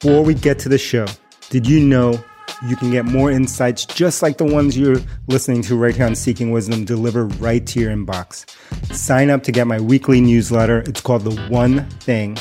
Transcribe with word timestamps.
Before 0.00 0.24
we 0.24 0.32
get 0.32 0.58
to 0.60 0.70
the 0.70 0.78
show, 0.78 1.04
did 1.50 1.66
you 1.66 1.78
know 1.78 2.18
you 2.66 2.74
can 2.74 2.90
get 2.90 3.04
more 3.04 3.30
insights 3.30 3.84
just 3.84 4.22
like 4.22 4.38
the 4.38 4.46
ones 4.46 4.74
you're 4.78 4.96
listening 5.26 5.60
to 5.64 5.76
right 5.76 5.94
here 5.94 6.06
on 6.06 6.14
Seeking 6.14 6.52
Wisdom 6.52 6.86
delivered 6.86 7.38
right 7.38 7.66
to 7.66 7.80
your 7.80 7.90
inbox? 7.90 8.48
Sign 8.94 9.28
up 9.28 9.42
to 9.42 9.52
get 9.52 9.66
my 9.66 9.78
weekly 9.78 10.22
newsletter. 10.22 10.78
It's 10.86 11.02
called 11.02 11.24
The 11.24 11.38
One 11.50 11.86
Thing 12.00 12.38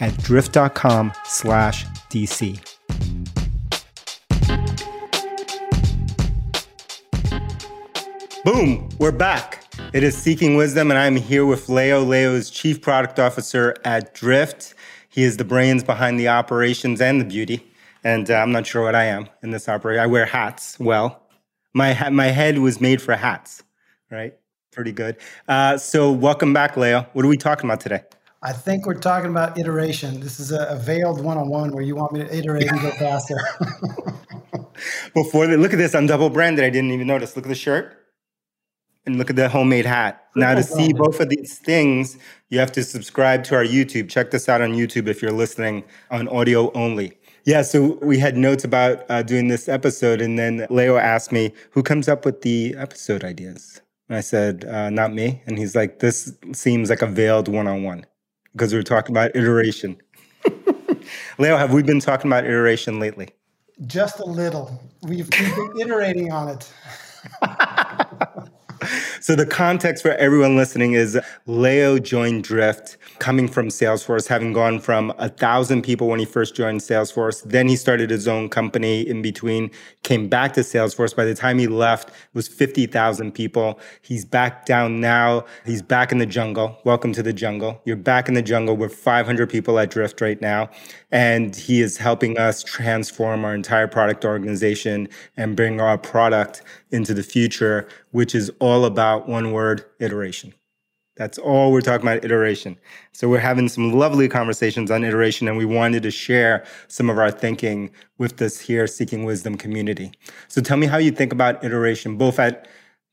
at 0.00 0.16
drift.com 0.22 1.12
slash 1.26 1.84
DC. 2.08 2.58
Boom, 8.42 8.88
we're 8.98 9.12
back. 9.12 9.66
It 9.92 10.02
is 10.02 10.16
Seeking 10.16 10.56
Wisdom, 10.56 10.90
and 10.90 10.96
I'm 10.98 11.16
here 11.16 11.44
with 11.44 11.68
Leo. 11.68 12.00
Leo 12.00 12.34
is 12.34 12.48
Chief 12.48 12.80
Product 12.80 13.18
Officer 13.18 13.76
at 13.84 14.14
Drift. 14.14 14.74
He 15.12 15.24
is 15.24 15.36
the 15.36 15.44
brains 15.44 15.84
behind 15.84 16.18
the 16.18 16.28
operations 16.28 16.98
and 17.02 17.20
the 17.20 17.26
beauty. 17.26 17.70
And 18.02 18.30
uh, 18.30 18.36
I'm 18.36 18.50
not 18.50 18.66
sure 18.66 18.82
what 18.82 18.94
I 18.94 19.04
am 19.04 19.28
in 19.42 19.50
this 19.50 19.68
operation. 19.68 20.02
I 20.02 20.06
wear 20.06 20.24
hats 20.24 20.80
well. 20.80 21.28
My, 21.74 21.92
ha- 21.92 22.08
my 22.08 22.28
head 22.28 22.58
was 22.58 22.80
made 22.80 23.02
for 23.02 23.14
hats, 23.14 23.62
right? 24.10 24.32
Pretty 24.72 24.90
good. 24.90 25.18
Uh, 25.46 25.76
so, 25.76 26.10
welcome 26.10 26.54
back, 26.54 26.78
Leo. 26.78 27.06
What 27.12 27.26
are 27.26 27.28
we 27.28 27.36
talking 27.36 27.68
about 27.68 27.80
today? 27.80 28.00
I 28.42 28.54
think 28.54 28.86
we're 28.86 28.94
talking 28.94 29.28
about 29.28 29.58
iteration. 29.58 30.18
This 30.18 30.40
is 30.40 30.50
a, 30.50 30.64
a 30.70 30.76
veiled 30.76 31.22
one-on-one 31.22 31.72
where 31.72 31.84
you 31.84 31.94
want 31.94 32.12
me 32.12 32.20
to 32.20 32.34
iterate 32.34 32.70
and 32.72 32.80
go 32.80 32.90
faster. 32.98 33.36
Before 35.14 35.46
the, 35.46 35.58
look 35.58 35.74
at 35.74 35.78
this, 35.78 35.94
I'm 35.94 36.06
double 36.06 36.30
branded. 36.30 36.64
I 36.64 36.70
didn't 36.70 36.90
even 36.90 37.06
notice. 37.06 37.36
Look 37.36 37.44
at 37.44 37.50
the 37.50 37.54
shirt 37.54 38.01
and 39.06 39.18
look 39.18 39.30
at 39.30 39.36
the 39.36 39.48
homemade 39.48 39.86
hat. 39.86 40.26
Now, 40.34 40.54
to 40.54 40.62
see 40.62 40.92
both 40.92 41.20
of 41.20 41.28
these 41.28 41.58
things, 41.58 42.16
you 42.48 42.58
have 42.58 42.72
to 42.72 42.84
subscribe 42.84 43.44
to 43.44 43.56
our 43.56 43.64
YouTube. 43.64 44.08
Check 44.08 44.30
this 44.30 44.48
out 44.48 44.60
on 44.60 44.72
YouTube 44.72 45.08
if 45.08 45.20
you're 45.20 45.32
listening 45.32 45.84
on 46.10 46.28
audio 46.28 46.70
only. 46.72 47.18
Yeah, 47.44 47.62
so 47.62 47.98
we 48.02 48.18
had 48.18 48.36
notes 48.36 48.62
about 48.64 49.04
uh, 49.10 49.22
doing 49.22 49.48
this 49.48 49.68
episode, 49.68 50.20
and 50.20 50.38
then 50.38 50.66
Leo 50.70 50.96
asked 50.96 51.32
me, 51.32 51.52
Who 51.72 51.82
comes 51.82 52.08
up 52.08 52.24
with 52.24 52.42
the 52.42 52.74
episode 52.78 53.24
ideas? 53.24 53.80
And 54.08 54.16
I 54.16 54.20
said, 54.20 54.64
uh, 54.66 54.90
Not 54.90 55.12
me. 55.12 55.42
And 55.46 55.58
he's 55.58 55.74
like, 55.74 55.98
This 55.98 56.32
seems 56.52 56.88
like 56.88 57.02
a 57.02 57.06
veiled 57.06 57.48
one 57.48 57.66
on 57.66 57.82
one 57.82 58.06
because 58.52 58.72
we 58.72 58.78
were 58.78 58.84
talking 58.84 59.12
about 59.12 59.34
iteration. 59.34 59.96
Leo, 61.38 61.56
have 61.56 61.72
we 61.72 61.82
been 61.82 62.00
talking 62.00 62.30
about 62.30 62.44
iteration 62.44 63.00
lately? 63.00 63.28
Just 63.86 64.20
a 64.20 64.24
little. 64.24 64.80
We've, 65.02 65.28
we've 65.28 65.56
been 65.56 65.80
iterating 65.80 66.30
on 66.30 66.48
it. 66.48 66.72
so 69.20 69.34
the 69.34 69.46
context 69.46 70.02
for 70.02 70.12
everyone 70.12 70.56
listening 70.56 70.92
is 70.92 71.18
Leo 71.46 71.98
joined 71.98 72.44
Drift 72.44 72.96
coming 73.18 73.48
from 73.48 73.68
Salesforce, 73.68 74.26
having 74.26 74.52
gone 74.52 74.80
from 74.80 75.12
a 75.18 75.28
thousand 75.28 75.82
people 75.82 76.08
when 76.08 76.18
he 76.18 76.24
first 76.24 76.54
joined 76.54 76.80
Salesforce. 76.80 77.42
Then 77.44 77.68
he 77.68 77.76
started 77.76 78.10
his 78.10 78.26
own 78.26 78.48
company 78.48 79.02
in 79.02 79.22
between, 79.22 79.70
came 80.02 80.28
back 80.28 80.52
to 80.54 80.60
Salesforce. 80.60 81.14
By 81.14 81.24
the 81.24 81.34
time 81.34 81.58
he 81.58 81.66
left, 81.66 82.10
was 82.34 82.48
50,000 82.48 83.32
people. 83.32 83.78
He's 84.02 84.24
back 84.24 84.66
down 84.66 85.00
now. 85.00 85.44
He's 85.64 85.82
back 85.82 86.12
in 86.12 86.18
the 86.18 86.26
jungle. 86.26 86.78
Welcome 86.84 87.12
to 87.12 87.22
the 87.22 87.32
jungle. 87.32 87.80
You're 87.84 87.96
back 87.96 88.28
in 88.28 88.34
the 88.34 88.42
jungle. 88.42 88.76
We're 88.76 88.88
500 88.88 89.48
people 89.48 89.78
at 89.78 89.90
Drift 89.90 90.20
right 90.20 90.40
now. 90.40 90.70
And 91.12 91.54
he 91.54 91.82
is 91.82 91.98
helping 91.98 92.38
us 92.38 92.62
transform 92.62 93.44
our 93.44 93.54
entire 93.54 93.86
product 93.86 94.24
organization 94.24 95.08
and 95.36 95.54
bring 95.54 95.80
our 95.80 95.98
product 95.98 96.62
into 96.90 97.14
the 97.14 97.22
future, 97.22 97.86
which 98.10 98.34
is 98.34 98.50
all 98.58 98.84
about 98.86 99.28
one 99.28 99.52
word 99.52 99.84
iteration. 100.00 100.54
That's 101.16 101.36
all 101.36 101.70
we're 101.70 101.82
talking 101.82 102.06
about 102.06 102.24
iteration. 102.24 102.78
So 103.12 103.28
we're 103.28 103.38
having 103.38 103.68
some 103.68 103.92
lovely 103.92 104.28
conversations 104.28 104.90
on 104.90 105.04
iteration, 105.04 105.46
and 105.46 105.58
we 105.58 105.66
wanted 105.66 106.02
to 106.04 106.10
share 106.10 106.64
some 106.88 107.10
of 107.10 107.18
our 107.18 107.30
thinking 107.30 107.90
with 108.16 108.38
this 108.38 108.58
here 108.58 108.86
Seeking 108.86 109.24
Wisdom 109.24 109.56
community. 109.56 110.12
So 110.48 110.62
tell 110.62 110.78
me 110.78 110.86
how 110.86 110.96
you 110.96 111.10
think 111.10 111.30
about 111.30 111.62
iteration, 111.62 112.16
both 112.16 112.38
at 112.38 112.66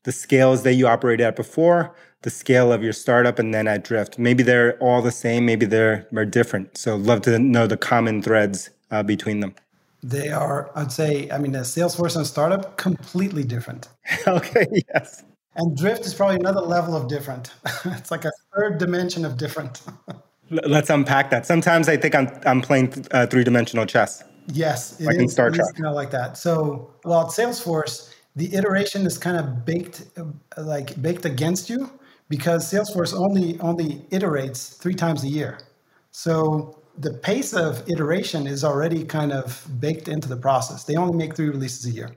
the 0.05 0.13
scales 0.13 0.63
that 0.63 0.75
you 0.75 0.87
operated 0.87 1.25
at 1.25 1.35
before, 1.35 1.93
the 2.21 2.29
scale 2.29 2.73
of 2.73 2.83
your 2.83 2.93
startup, 2.93 3.39
and 3.39 3.53
then 3.53 3.67
at 3.67 3.83
Drift. 3.83 4.19
Maybe 4.19 4.43
they're 4.43 4.77
all 4.79 5.01
the 5.01 5.11
same, 5.11 5.45
maybe 5.45 5.65
they're, 5.65 6.07
they're 6.11 6.25
different. 6.25 6.77
So 6.77 6.95
love 6.95 7.21
to 7.21 7.39
know 7.39 7.67
the 7.67 7.77
common 7.77 8.21
threads 8.21 8.69
uh, 8.91 9.03
between 9.03 9.39
them. 9.39 9.55
They 10.01 10.29
are, 10.29 10.71
I'd 10.75 10.91
say, 10.91 11.29
I 11.29 11.37
mean, 11.37 11.51
the 11.51 11.59
Salesforce 11.59 12.15
and 12.15 12.25
startup 12.25 12.77
completely 12.77 13.43
different. 13.43 13.89
okay, 14.27 14.65
yes. 14.93 15.23
And 15.55 15.75
drift 15.75 16.05
is 16.05 16.13
probably 16.13 16.37
another 16.37 16.61
level 16.61 16.95
of 16.95 17.09
different. 17.09 17.51
it's 17.85 18.11
like 18.11 18.23
a 18.23 18.31
third 18.55 18.77
dimension 18.77 19.25
of 19.25 19.37
different. 19.37 19.81
Let's 20.49 20.89
unpack 20.89 21.29
that. 21.31 21.45
Sometimes 21.45 21.89
I 21.89 21.97
think 21.97 22.15
I'm 22.15 22.29
I'm 22.45 22.61
playing 22.61 23.05
uh, 23.11 23.27
three 23.27 23.43
dimensional 23.43 23.85
chess. 23.85 24.23
Yes, 24.47 24.99
like 24.99 25.17
in 25.17 25.29
Star 25.29 25.51
Trek. 25.51 25.67
Kind 25.75 25.85
of 25.85 25.93
like 25.93 26.09
that. 26.11 26.37
So, 26.37 26.91
well, 27.03 27.21
at 27.21 27.27
Salesforce, 27.27 28.11
the 28.35 28.55
iteration 28.55 29.05
is 29.05 29.17
kind 29.17 29.37
of 29.37 29.63
baked, 29.63 30.07
uh, 30.17 30.23
like 30.57 30.99
baked 31.01 31.25
against 31.25 31.69
you, 31.69 31.91
because 32.29 32.71
Salesforce 32.71 33.13
only 33.13 33.59
only 33.59 34.05
iterates 34.11 34.77
three 34.77 34.93
times 34.93 35.23
a 35.23 35.27
year. 35.27 35.57
So 36.11 36.81
the 36.97 37.13
pace 37.13 37.53
of 37.53 37.87
iteration 37.89 38.47
is 38.47 38.63
already 38.63 39.03
kind 39.03 39.31
of 39.31 39.65
baked 39.79 40.07
into 40.07 40.27
the 40.27 40.37
process. 40.37 40.83
They 40.83 40.95
only 40.95 41.17
make 41.17 41.35
three 41.35 41.49
releases 41.49 41.85
a 41.85 41.91
year. 41.91 42.15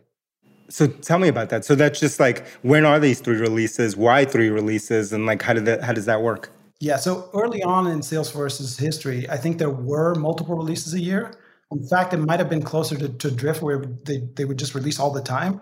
So 0.69 0.87
tell 0.87 1.19
me 1.19 1.29
about 1.29 1.51
that. 1.51 1.65
So 1.65 1.75
that's 1.75 2.01
just 2.01 2.19
like 2.19 2.47
when 2.63 2.85
are 2.85 2.99
these 2.99 3.21
three 3.21 3.37
releases? 3.37 3.97
Why 3.97 4.25
three 4.25 4.49
releases? 4.49 5.13
And 5.13 5.27
like 5.27 5.43
how 5.43 5.53
did 5.55 5.65
that 5.67 5.83
how 5.83 5.93
does 5.93 6.07
that 6.07 6.23
work? 6.23 6.51
Yeah, 6.81 6.97
so 6.97 7.31
early 7.33 7.63
on 7.63 7.87
in 7.87 8.01
Salesforce's 8.01 8.77
history, 8.77 9.31
I 9.31 9.37
think 9.37 9.59
there 9.59 9.71
were 9.71 10.17
multiple 10.17 10.57
releases 10.57 10.95
a 10.95 11.01
year. 11.01 11.31
In 11.71 11.87
fact, 11.87 12.13
it 12.13 12.17
might 12.17 12.41
have 12.41 12.51
been 12.51 12.63
closer 12.63 12.97
to, 12.97 13.09
to 13.09 13.31
Drift 13.31 13.63
where 13.63 13.85
they, 14.05 14.27
they 14.35 14.45
would 14.45 14.59
just 14.59 14.75
release 14.75 14.99
all 14.99 15.13
the 15.13 15.23
time. 15.23 15.61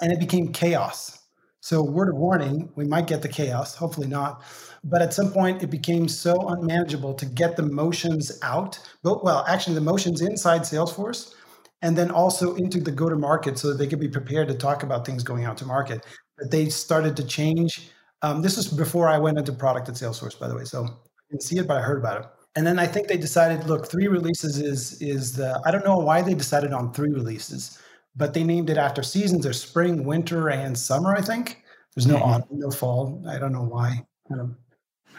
And 0.00 0.12
it 0.12 0.18
became 0.18 0.52
chaos. 0.52 1.20
So 1.66 1.82
word 1.82 2.10
of 2.10 2.14
warning, 2.14 2.70
we 2.76 2.84
might 2.84 3.08
get 3.08 3.22
the 3.22 3.28
chaos, 3.28 3.74
hopefully 3.74 4.06
not. 4.06 4.44
But 4.84 5.02
at 5.02 5.12
some 5.12 5.32
point 5.32 5.64
it 5.64 5.66
became 5.68 6.06
so 6.06 6.48
unmanageable 6.50 7.14
to 7.14 7.26
get 7.26 7.56
the 7.56 7.64
motions 7.64 8.38
out. 8.40 8.78
But 9.02 9.24
well, 9.24 9.44
actually 9.48 9.74
the 9.74 9.80
motions 9.80 10.20
inside 10.20 10.60
Salesforce 10.60 11.34
and 11.82 11.98
then 11.98 12.12
also 12.12 12.54
into 12.54 12.78
the 12.78 12.92
go 12.92 13.08
to 13.08 13.16
market 13.16 13.58
so 13.58 13.66
that 13.66 13.78
they 13.78 13.88
could 13.88 13.98
be 13.98 14.08
prepared 14.08 14.46
to 14.46 14.54
talk 14.54 14.84
about 14.84 15.04
things 15.04 15.24
going 15.24 15.44
out 15.44 15.56
to 15.56 15.66
market. 15.66 16.06
But 16.38 16.52
they 16.52 16.68
started 16.68 17.16
to 17.16 17.24
change. 17.26 17.90
Um, 18.22 18.42
this 18.42 18.56
was 18.56 18.68
before 18.68 19.08
I 19.08 19.18
went 19.18 19.36
into 19.36 19.52
product 19.52 19.88
at 19.88 19.96
Salesforce, 19.96 20.38
by 20.38 20.46
the 20.46 20.54
way. 20.54 20.62
So 20.62 20.84
I 20.84 21.22
didn't 21.30 21.42
see 21.42 21.58
it, 21.58 21.66
but 21.66 21.78
I 21.78 21.80
heard 21.80 21.98
about 21.98 22.20
it. 22.20 22.28
And 22.54 22.64
then 22.64 22.78
I 22.78 22.86
think 22.86 23.08
they 23.08 23.18
decided, 23.18 23.66
look, 23.66 23.90
three 23.90 24.06
releases 24.06 24.58
is 24.58 25.02
is 25.02 25.32
the. 25.34 25.60
I 25.66 25.72
don't 25.72 25.84
know 25.84 25.98
why 25.98 26.22
they 26.22 26.34
decided 26.34 26.72
on 26.72 26.92
three 26.92 27.10
releases, 27.10 27.80
but 28.16 28.34
they 28.34 28.44
named 28.44 28.70
it 28.70 28.76
after 28.76 29.02
seasons. 29.02 29.44
There's 29.44 29.60
spring, 29.60 30.04
winter, 30.04 30.48
and 30.48 30.76
summer. 30.76 31.14
I 31.14 31.20
think 31.20 31.62
there's 31.94 32.06
no 32.06 32.16
mm-hmm. 32.16 32.30
autumn, 32.30 32.58
no 32.58 32.70
fall. 32.70 33.22
I 33.28 33.38
don't 33.38 33.52
know 33.52 33.64
why. 33.64 34.06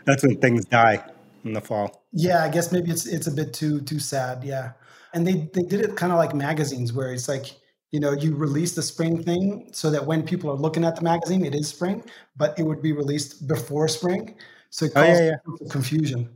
That's 0.06 0.24
when 0.24 0.40
things 0.40 0.66
die 0.66 1.03
in 1.44 1.53
the 1.53 1.62
fall. 1.62 2.06
Yeah, 2.12 2.44
I 2.44 2.50
guess 2.50 2.72
maybe 2.72 2.91
it's 2.91 3.06
it's 3.06 3.28
a 3.28 3.31
bit 3.31 3.53
too 3.53 3.81
too 3.81 4.00
sad. 4.00 4.44
Yeah 4.44 4.72
and 5.13 5.25
they 5.25 5.50
they 5.53 5.63
did 5.63 5.81
it 5.81 5.96
kind 5.96 6.12
of 6.12 6.18
like 6.18 6.34
magazines 6.34 6.94
where 6.94 7.12
it's 7.12 7.28
like 7.28 7.46
you 7.91 8.00
know 8.00 8.13
you 8.13 8.35
release 8.35 8.75
the 8.75 8.81
spring 8.81 9.24
thing 9.24 9.69
so 9.72 9.90
that 9.90 10.06
when 10.06 10.24
people 10.24 10.50
are 10.50 10.56
looking 10.56 10.84
at 10.84 10.96
the 10.96 11.02
magazine 11.02 11.44
it 11.46 11.56
is 11.56 11.68
spring 11.68 12.03
but 12.35 12.58
it 12.59 12.64
would 12.64 12.81
be 12.81 12.91
released 12.91 13.47
before 13.47 13.88
spring 13.88 14.35
so 14.69 14.85
it 14.85 14.94
causes 14.94 15.19
oh, 15.19 15.24
yeah, 15.24 15.35
yeah. 15.62 15.68
confusion 15.72 16.29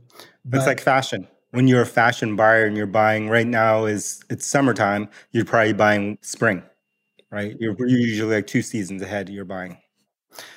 but, 0.44 0.58
it's 0.58 0.66
like 0.66 0.80
fashion 0.80 1.26
when 1.52 1.68
you're 1.68 1.82
a 1.82 1.86
fashion 1.86 2.36
buyer 2.36 2.64
and 2.64 2.76
you're 2.76 2.86
buying 2.86 3.28
right 3.28 3.46
now 3.46 3.84
is 3.84 4.22
it's 4.28 4.46
summertime 4.46 5.08
you're 5.30 5.44
probably 5.44 5.72
buying 5.72 6.18
spring 6.20 6.62
right 7.30 7.56
you're, 7.60 7.74
you're 7.78 7.88
usually 7.88 8.36
like 8.36 8.46
two 8.46 8.62
seasons 8.62 9.00
ahead 9.00 9.28
you're 9.28 9.44
buying 9.44 9.78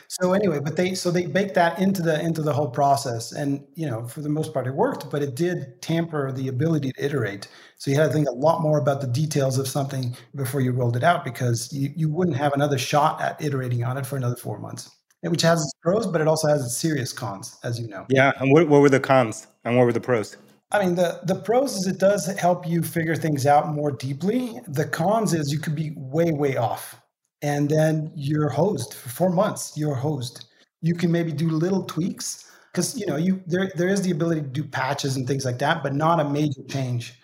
so 0.07 0.33
anyway, 0.33 0.59
but 0.59 0.78
they 0.78 0.94
so 0.94 1.11
they 1.11 1.25
baked 1.25 1.56
that 1.56 1.79
into 1.79 2.01
the 2.01 2.22
into 2.22 2.41
the 2.41 2.53
whole 2.53 2.69
process, 2.69 3.31
and 3.31 3.66
you 3.75 3.85
know 3.85 4.07
for 4.07 4.22
the 4.22 4.30
most 4.30 4.53
part 4.53 4.68
it 4.68 4.74
worked, 4.74 5.09
but 5.09 5.21
it 5.21 5.36
did 5.36 5.81
tamper 5.81 6.31
the 6.31 6.47
ability 6.47 6.92
to 6.94 7.06
iterate. 7.06 7.48
So 7.77 7.91
you 7.91 7.98
had 7.98 8.07
to 8.07 8.13
think 8.13 8.30
a 8.30 8.31
lot 8.31 8.62
more 8.62 8.77
about 8.77 9.01
the 9.01 9.07
details 9.07 9.57
of 9.57 9.68
something 9.68 10.15
before 10.36 10.62
you 10.62 10.71
rolled 10.71 10.95
it 10.95 11.03
out 11.03 11.25
because 11.25 11.71
you, 11.74 11.91
you 11.95 12.09
wouldn't 12.09 12.38
have 12.38 12.53
another 12.53 12.77
shot 12.77 13.19
at 13.19 13.41
iterating 13.44 13.83
on 13.83 13.98
it 13.98 14.06
for 14.06 14.15
another 14.15 14.38
four 14.38 14.57
months. 14.57 14.89
Which 15.21 15.41
has 15.41 15.59
its 15.59 15.74
pros, 15.81 16.06
but 16.06 16.21
it 16.21 16.27
also 16.27 16.48
has 16.48 16.63
its 16.63 16.77
serious 16.77 17.12
cons, 17.12 17.57
as 17.63 17.80
you 17.80 17.88
know. 17.88 18.06
Yeah, 18.09 18.31
and 18.39 18.51
what, 18.51 18.69
what 18.69 18.81
were 18.81 18.89
the 18.89 19.00
cons 19.00 19.48
and 19.63 19.75
what 19.75 19.86
were 19.86 19.94
the 19.94 20.00
pros? 20.00 20.38
I 20.71 20.83
mean, 20.83 20.95
the 20.95 21.21
the 21.25 21.35
pros 21.35 21.75
is 21.75 21.88
it 21.88 22.00
does 22.00 22.25
help 22.38 22.67
you 22.67 22.81
figure 22.81 23.15
things 23.15 23.45
out 23.45 23.73
more 23.73 23.91
deeply. 23.91 24.59
The 24.67 24.85
cons 24.85 25.33
is 25.33 25.51
you 25.51 25.59
could 25.59 25.75
be 25.75 25.94
way 25.95 26.31
way 26.31 26.57
off 26.57 27.01
and 27.45 27.69
then 27.69 28.12
you're 28.15 28.50
hosed 28.50 28.95
for 28.95 29.09
four 29.09 29.29
months. 29.29 29.77
You're 29.77 29.95
hosed. 29.95 30.45
You 30.81 30.95
can 30.95 31.12
maybe 31.12 31.31
do 31.31 31.50
little 31.50 31.83
tweaks 31.83 32.50
because 32.71 32.97
you 33.00 33.06
know 33.06 33.17
you 33.17 33.41
there 33.45 33.71
there 33.75 33.88
is 33.88 34.01
the 34.01 34.12
ability 34.12 34.41
to 34.41 34.47
do 34.47 34.63
patches 34.63 35.15
and 35.15 35.27
things 35.27 35.45
like 35.45 35.59
that, 35.59 35.83
but 35.83 35.94
not 35.94 36.19
a 36.19 36.27
major 36.27 36.63
change. 36.67 37.19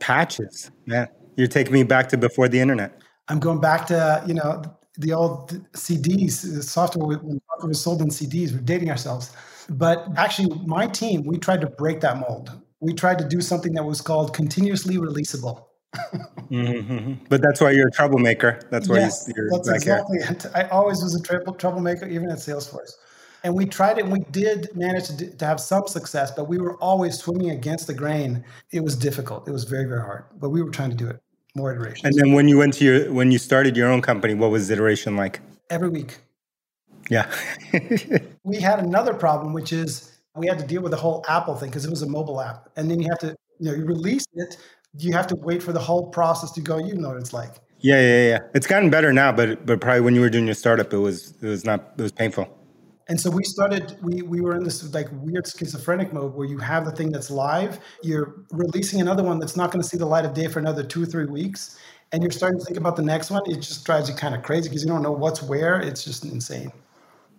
Patches, 0.00 0.70
yeah. 0.86 1.06
You're 1.36 1.48
taking 1.48 1.72
me 1.72 1.82
back 1.82 2.08
to 2.10 2.16
before 2.16 2.48
the 2.48 2.60
internet. 2.60 3.00
I'm 3.28 3.38
going 3.38 3.60
back 3.60 3.86
to 3.86 4.22
you 4.26 4.34
know 4.34 4.62
the 4.98 5.12
old 5.12 5.50
CDs. 5.72 6.42
The 6.42 6.62
software 6.62 7.06
when 7.06 7.40
software 7.48 7.68
was 7.68 7.80
sold 7.80 8.02
in 8.02 8.08
CDs. 8.08 8.52
We're 8.52 8.60
dating 8.60 8.90
ourselves. 8.90 9.32
But 9.68 10.06
actually, 10.16 10.54
my 10.66 10.86
team 10.86 11.24
we 11.24 11.38
tried 11.38 11.60
to 11.60 11.68
break 11.68 12.00
that 12.00 12.18
mold. 12.18 12.50
we 12.80 12.94
tried 12.94 13.18
to 13.18 13.28
do 13.28 13.40
something 13.40 13.72
that 13.74 13.84
was 13.84 14.00
called 14.00 14.34
continuously 14.34 14.96
releasable. 14.96 15.64
mm-hmm. 16.50 17.14
But 17.28 17.42
that's 17.42 17.60
why 17.60 17.70
you're 17.70 17.88
a 17.88 17.90
troublemaker. 17.90 18.60
That's 18.70 18.88
why 18.88 18.98
yes, 18.98 19.30
you're 19.34 19.50
that's 19.50 19.68
exactly 19.68 20.18
it. 20.18 20.46
I 20.54 20.64
always 20.68 21.02
was 21.02 21.14
a 21.14 21.22
trouble, 21.22 21.54
troublemaker, 21.54 22.06
even 22.06 22.30
at 22.30 22.38
Salesforce. 22.38 22.92
And 23.44 23.54
we 23.54 23.66
tried 23.66 23.98
it 23.98 24.04
and 24.04 24.12
we 24.12 24.20
did 24.30 24.68
manage 24.74 25.06
to, 25.06 25.16
do, 25.16 25.30
to 25.30 25.44
have 25.46 25.60
some 25.60 25.86
success, 25.86 26.30
but 26.32 26.48
we 26.48 26.58
were 26.58 26.76
always 26.76 27.18
swimming 27.18 27.50
against 27.50 27.86
the 27.86 27.94
grain. 27.94 28.44
It 28.72 28.80
was 28.80 28.96
difficult. 28.96 29.46
It 29.46 29.52
was 29.52 29.64
very, 29.64 29.84
very 29.84 30.00
hard, 30.00 30.24
but 30.40 30.50
we 30.50 30.62
were 30.62 30.70
trying 30.70 30.90
to 30.90 30.96
do 30.96 31.08
it 31.08 31.22
more 31.54 31.72
iterations. 31.72 32.04
And 32.04 32.14
then 32.14 32.34
when 32.34 32.48
you 32.48 32.58
went 32.58 32.74
to 32.74 32.84
your, 32.84 33.12
when 33.12 33.30
you 33.30 33.38
started 33.38 33.76
your 33.76 33.88
own 33.88 34.02
company, 34.02 34.34
what 34.34 34.50
was 34.50 34.70
iteration 34.70 35.16
like? 35.16 35.40
Every 35.70 35.88
week. 35.88 36.18
Yeah. 37.08 37.32
we 38.44 38.60
had 38.60 38.80
another 38.80 39.14
problem, 39.14 39.52
which 39.52 39.72
is 39.72 40.18
we 40.34 40.46
had 40.46 40.58
to 40.58 40.66
deal 40.66 40.82
with 40.82 40.92
the 40.92 40.98
whole 40.98 41.24
Apple 41.28 41.56
thing 41.56 41.70
because 41.70 41.84
it 41.84 41.90
was 41.90 42.02
a 42.02 42.08
mobile 42.08 42.40
app. 42.40 42.68
And 42.76 42.90
then 42.90 43.00
you 43.00 43.08
have 43.10 43.18
to, 43.20 43.36
you 43.58 43.70
know, 43.70 43.76
you 43.76 43.84
release 43.84 44.24
it, 44.34 44.56
you 44.96 45.12
have 45.12 45.26
to 45.28 45.36
wait 45.36 45.62
for 45.62 45.72
the 45.72 45.80
whole 45.80 46.08
process 46.08 46.50
to 46.52 46.60
go. 46.60 46.78
You 46.78 46.94
know 46.94 47.08
what 47.08 47.18
it's 47.18 47.32
like. 47.32 47.54
Yeah, 47.80 48.00
yeah, 48.00 48.28
yeah. 48.28 48.38
It's 48.54 48.66
gotten 48.66 48.90
better 48.90 49.12
now, 49.12 49.32
but 49.32 49.64
but 49.64 49.80
probably 49.80 50.00
when 50.00 50.14
you 50.14 50.20
were 50.20 50.30
doing 50.30 50.46
your 50.46 50.54
startup, 50.54 50.92
it 50.92 50.98
was 50.98 51.34
it 51.42 51.46
was 51.46 51.64
not 51.64 51.92
it 51.96 52.02
was 52.02 52.12
painful. 52.12 52.48
And 53.10 53.18
so 53.18 53.30
we 53.30 53.42
started, 53.42 53.96
we, 54.02 54.20
we 54.20 54.42
were 54.42 54.54
in 54.54 54.64
this 54.64 54.92
like 54.92 55.08
weird 55.22 55.46
schizophrenic 55.46 56.12
mode 56.12 56.34
where 56.34 56.46
you 56.46 56.58
have 56.58 56.84
the 56.84 56.92
thing 56.92 57.10
that's 57.10 57.30
live, 57.30 57.80
you're 58.02 58.44
releasing 58.52 59.00
another 59.00 59.22
one 59.22 59.38
that's 59.38 59.56
not 59.56 59.70
going 59.70 59.82
to 59.82 59.88
see 59.88 59.96
the 59.96 60.04
light 60.04 60.26
of 60.26 60.34
day 60.34 60.46
for 60.46 60.58
another 60.58 60.84
two 60.84 61.04
or 61.04 61.06
three 61.06 61.24
weeks. 61.24 61.78
And 62.12 62.22
you're 62.22 62.30
starting 62.30 62.58
to 62.58 62.64
think 62.66 62.76
about 62.76 62.96
the 62.96 63.02
next 63.02 63.30
one. 63.30 63.40
It 63.46 63.60
just 63.60 63.86
drives 63.86 64.10
you 64.10 64.14
kind 64.14 64.34
of 64.34 64.42
crazy 64.42 64.68
because 64.68 64.82
you 64.82 64.90
don't 64.90 65.02
know 65.02 65.12
what's 65.12 65.42
where. 65.42 65.80
It's 65.80 66.04
just 66.04 66.26
insane. 66.26 66.70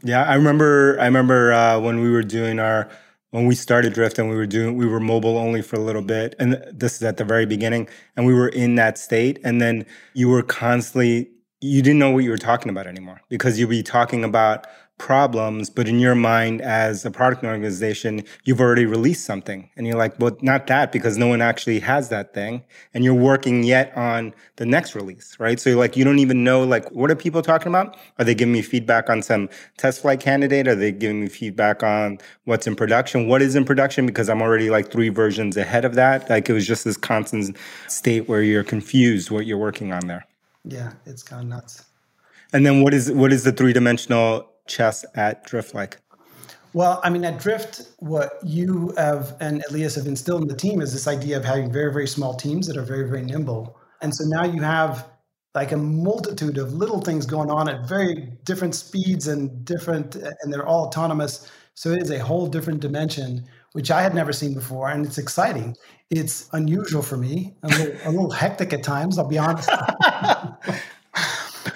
Yeah, 0.04 0.24
I 0.24 0.36
remember. 0.36 0.98
I 1.00 1.06
remember 1.06 1.52
uh, 1.52 1.80
when 1.80 2.02
we 2.02 2.10
were 2.10 2.24
doing 2.24 2.60
our 2.60 2.90
when 3.32 3.46
we 3.46 3.54
started 3.56 3.94
Drift 3.94 4.18
and 4.18 4.30
we 4.30 4.36
were 4.36 4.48
doing 4.48 4.76
we 4.78 4.86
were 4.88 5.00
mobile 5.00 5.38
only 5.38 5.62
for 5.62 5.76
a 5.76 5.80
little 5.80 6.02
bit, 6.02 6.36
and 6.40 6.54
this 6.72 6.96
is 6.96 7.04
at 7.04 7.18
the 7.18 7.26
very 7.26 7.46
beginning, 7.46 7.90
and 8.16 8.26
we 8.26 8.34
were 8.34 8.48
in 8.50 8.76
that 8.76 8.98
state, 8.98 9.40
and 9.44 9.62
then 9.62 9.86
you 10.14 10.30
were 10.30 10.44
constantly 10.44 11.30
you 11.62 11.82
didn't 11.82 12.00
know 12.00 12.12
what 12.12 12.24
you 12.24 12.30
were 12.30 12.38
talking 12.38 12.70
about 12.70 12.88
anymore 12.88 13.20
because 13.28 13.60
you'd 13.60 13.70
be 13.70 13.84
talking 13.84 14.24
about 14.24 14.66
problems, 15.00 15.70
but 15.70 15.88
in 15.88 15.98
your 15.98 16.14
mind 16.14 16.62
as 16.62 17.04
a 17.04 17.10
product 17.10 17.44
organization, 17.44 18.24
you've 18.44 18.60
already 18.62 18.86
released 18.86 19.26
something. 19.26 19.68
And 19.76 19.88
you're 19.88 19.98
like, 19.98 20.20
well, 20.20 20.38
not 20.42 20.68
that 20.68 20.92
because 20.92 21.18
no 21.18 21.28
one 21.28 21.42
actually 21.42 21.80
has 21.80 22.10
that 22.10 22.34
thing. 22.34 22.64
And 22.94 23.04
you're 23.04 23.16
working 23.16 23.64
yet 23.64 23.92
on 23.98 24.36
the 24.58 24.66
next 24.66 24.94
release, 24.94 25.36
right? 25.40 25.60
So 25.60 25.72
you're 25.72 25.80
like, 25.80 25.98
you 25.98 26.04
don't 26.04 26.20
even 26.20 26.44
know, 26.44 26.64
like, 26.64 26.92
what 26.92 27.10
are 27.10 27.16
people 27.16 27.42
talking 27.42 27.70
about? 27.70 27.98
Are 28.20 28.26
they 28.26 28.36
giving 28.36 28.54
me 28.54 28.62
feedback 28.62 29.10
on 29.10 29.24
some 29.24 29.50
test 29.78 30.02
flight 30.02 30.20
candidate? 30.20 30.68
Are 30.68 30.76
they 30.76 30.92
giving 30.92 31.22
me 31.22 31.30
feedback 31.30 31.82
on 31.82 32.20
what's 32.44 32.68
in 32.68 32.76
production? 32.76 33.28
What 33.28 33.42
is 33.42 33.56
in 33.56 33.66
production? 33.66 34.06
Because 34.06 34.30
I'm 34.30 34.42
already 34.42 34.70
like 34.70 34.92
three 34.92 35.10
versions 35.10 35.58
ahead 35.58 35.86
of 35.86 35.96
that. 35.96 36.30
Like 36.30 36.50
it 36.50 36.54
was 36.54 36.68
just 36.68 36.84
this 36.84 36.98
constant 36.98 37.58
state 37.88 38.28
where 38.28 38.44
you're 38.44 38.64
confused 38.64 39.32
what 39.32 39.46
you're 39.46 39.58
working 39.58 39.94
on 39.94 40.08
there. 40.08 40.26
Yeah, 40.66 40.92
it's 41.06 41.24
gone 41.24 41.50
nuts. 41.50 41.86
And 42.52 42.66
then 42.66 42.82
what 42.84 42.94
is 42.94 43.12
what 43.12 43.32
is 43.32 43.44
the 43.44 43.52
three 43.52 43.74
dimensional 43.74 44.50
chess 44.70 45.04
at 45.16 45.44
Drift 45.44 45.74
like? 45.74 45.98
Well, 46.74 47.02
I 47.04 47.10
mean, 47.10 47.26
at 47.26 47.40
Drift, 47.40 47.82
what 47.98 48.40
you 48.44 48.94
have 48.96 49.36
and 49.40 49.64
Elias 49.70 49.96
have 49.96 50.06
instilled 50.06 50.44
in 50.44 50.48
the 50.48 50.56
team 50.56 50.82
is 50.82 50.94
this 50.94 51.08
idea 51.08 51.36
of 51.38 51.44
having 51.44 51.72
very, 51.72 51.92
very 51.92 52.08
small 52.08 52.36
teams 52.36 52.68
that 52.68 52.78
are 52.78 52.84
very, 52.84 53.10
very 53.10 53.24
nimble. 53.24 53.76
And 54.02 54.14
so 54.14 54.24
now 54.26 54.46
you 54.46 54.62
have 54.62 55.08
like 55.56 55.72
a 55.72 55.78
multitude 55.78 56.60
of 56.60 56.74
little 56.74 57.02
things 57.02 57.26
going 57.26 57.50
on 57.50 57.68
at 57.68 57.88
very 57.88 58.38
different 58.44 58.76
speeds 58.76 59.28
and 59.28 59.66
different, 59.66 60.16
and 60.16 60.54
they're 60.54 60.66
all 60.66 60.86
autonomous. 60.86 61.50
So 61.74 61.90
it 61.90 62.04
is 62.04 62.12
a 62.12 62.20
whole 62.20 62.48
different 62.48 62.82
dimension, 62.82 63.46
which 63.72 63.90
I 63.90 64.04
had 64.04 64.14
never 64.14 64.32
seen 64.32 64.54
before. 64.54 64.90
And 64.90 65.06
it's 65.06 65.18
exciting. 65.18 65.76
It's 66.12 66.50
unusual 66.54 67.02
for 67.02 67.18
me, 67.18 67.56
a 67.64 67.68
little, 67.68 67.98
a 68.06 68.12
little 68.12 68.32
hectic 68.32 68.74
at 68.74 68.84
times, 68.84 69.18
I'll 69.18 69.28
be 69.28 69.40
honest. 69.40 69.70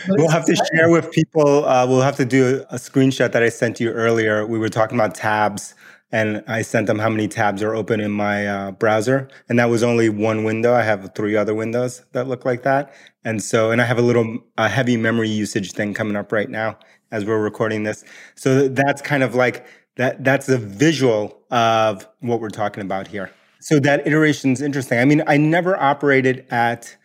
we'll 0.10 0.30
have 0.30 0.46
to 0.46 0.56
share 0.56 0.90
with 0.90 1.12
people. 1.12 1.66
Uh, 1.66 1.86
we'll 1.88 2.02
have 2.02 2.18
to 2.18 2.26
do 2.26 2.64
a, 2.70 2.76
a 2.76 2.78
screenshot 2.78 3.32
that 3.32 3.44
I 3.44 3.50
sent 3.50 3.80
you 3.80 3.92
earlier. 3.92 4.46
We 4.46 4.60
were 4.60 4.70
talking 4.70 4.98
about 4.98 5.16
tabs, 5.16 5.76
and 6.12 6.44
I 6.48 6.62
sent 6.62 6.88
them 6.88 7.00
how 7.00 7.10
many 7.10 7.28
tabs 7.28 7.64
are 7.64 7.76
open 7.76 8.00
in 8.00 8.12
my 8.12 8.48
uh, 8.48 8.72
browser, 8.72 9.30
and 9.50 9.60
that 9.60 9.70
was 9.70 9.84
only 9.84 10.10
one 10.10 10.44
window. 10.44 10.74
I 10.74 10.84
have 10.84 11.14
three 11.16 11.36
other 11.36 11.54
windows 11.54 12.04
that 12.12 12.28
look 12.28 12.46
like 12.46 12.64
that, 12.64 12.94
and 13.24 13.42
so 13.42 13.72
and 13.72 13.82
I 13.82 13.86
have 13.86 13.98
a 13.98 14.04
little 14.04 14.40
a 14.58 14.70
heavy 14.70 14.98
memory 14.98 15.30
usage 15.30 15.72
thing 15.72 15.94
coming 15.94 16.16
up 16.16 16.32
right 16.32 16.50
now 16.50 16.78
as 17.12 17.26
we're 17.26 17.42
recording 17.42 17.84
this. 17.84 18.04
So 18.36 18.68
that's 18.68 19.02
kind 19.02 19.24
of 19.24 19.36
like 19.36 19.66
that. 19.98 20.24
That's 20.24 20.50
a 20.50 20.58
visual 20.58 21.40
of 21.52 22.08
what 22.20 22.42
we're 22.42 22.50
talking 22.50 22.82
about 22.82 23.08
here. 23.08 23.32
So 23.60 23.80
that 23.80 24.06
iteration 24.06 24.52
is 24.52 24.62
interesting. 24.62 25.00
I 25.00 25.06
mean, 25.06 25.24
I 25.26 25.38
never 25.38 25.82
operated 25.82 26.46
at 26.52 26.98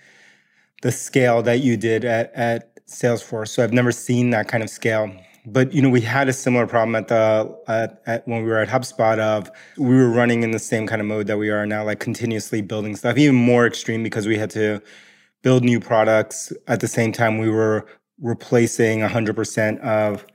the 0.82 0.90
scale 0.90 1.42
that 1.42 1.60
you 1.60 1.76
did 1.76 2.04
at, 2.04 2.32
at 2.34 2.77
Salesforce. 2.88 3.48
So 3.48 3.62
I've 3.62 3.72
never 3.72 3.92
seen 3.92 4.30
that 4.30 4.48
kind 4.48 4.62
of 4.62 4.70
scale. 4.70 5.12
But 5.46 5.72
you 5.72 5.80
know, 5.80 5.88
we 5.88 6.00
had 6.00 6.28
a 6.28 6.32
similar 6.32 6.66
problem 6.66 6.94
at 6.94 7.08
the 7.08 7.56
at, 7.68 8.02
at, 8.06 8.28
when 8.28 8.42
we 8.42 8.48
were 8.48 8.58
at 8.58 8.68
HubSpot. 8.68 9.18
Of 9.18 9.50
we 9.76 9.94
were 9.94 10.10
running 10.10 10.42
in 10.42 10.50
the 10.50 10.58
same 10.58 10.86
kind 10.86 11.00
of 11.00 11.06
mode 11.06 11.26
that 11.28 11.38
we 11.38 11.50
are 11.50 11.66
now, 11.66 11.84
like 11.84 12.00
continuously 12.00 12.60
building 12.60 12.96
stuff, 12.96 13.16
even 13.16 13.36
more 13.36 13.66
extreme 13.66 14.02
because 14.02 14.26
we 14.26 14.36
had 14.36 14.50
to 14.50 14.82
build 15.42 15.64
new 15.64 15.80
products 15.80 16.52
at 16.66 16.80
the 16.80 16.88
same 16.88 17.12
time 17.12 17.38
we 17.38 17.48
were 17.48 17.86
replacing 18.20 18.98
100% 19.00 19.78
of 19.80 20.26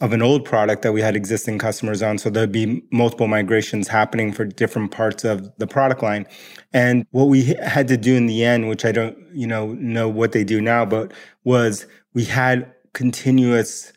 of 0.00 0.12
an 0.12 0.22
old 0.22 0.44
product 0.44 0.82
that 0.82 0.92
we 0.92 1.00
had 1.00 1.16
existing 1.16 1.58
customers 1.58 2.02
on. 2.02 2.18
So 2.18 2.30
there'd 2.30 2.52
be 2.52 2.82
multiple 2.92 3.26
migrations 3.26 3.88
happening 3.88 4.32
for 4.32 4.44
different 4.44 4.90
parts 4.90 5.24
of 5.24 5.50
the 5.58 5.66
product 5.66 6.02
line. 6.02 6.26
And 6.72 7.04
what 7.10 7.24
we 7.24 7.42
had 7.44 7.88
to 7.88 7.96
do 7.96 8.14
in 8.14 8.26
the 8.26 8.44
end, 8.44 8.68
which 8.68 8.84
I 8.84 8.92
don't, 8.92 9.18
you 9.32 9.46
know, 9.46 9.72
know 9.74 10.08
what 10.08 10.32
they 10.32 10.44
do 10.44 10.60
now, 10.60 10.84
but 10.84 11.12
was 11.44 11.86
we 12.14 12.24
had 12.24 12.72
continuous 12.92 13.92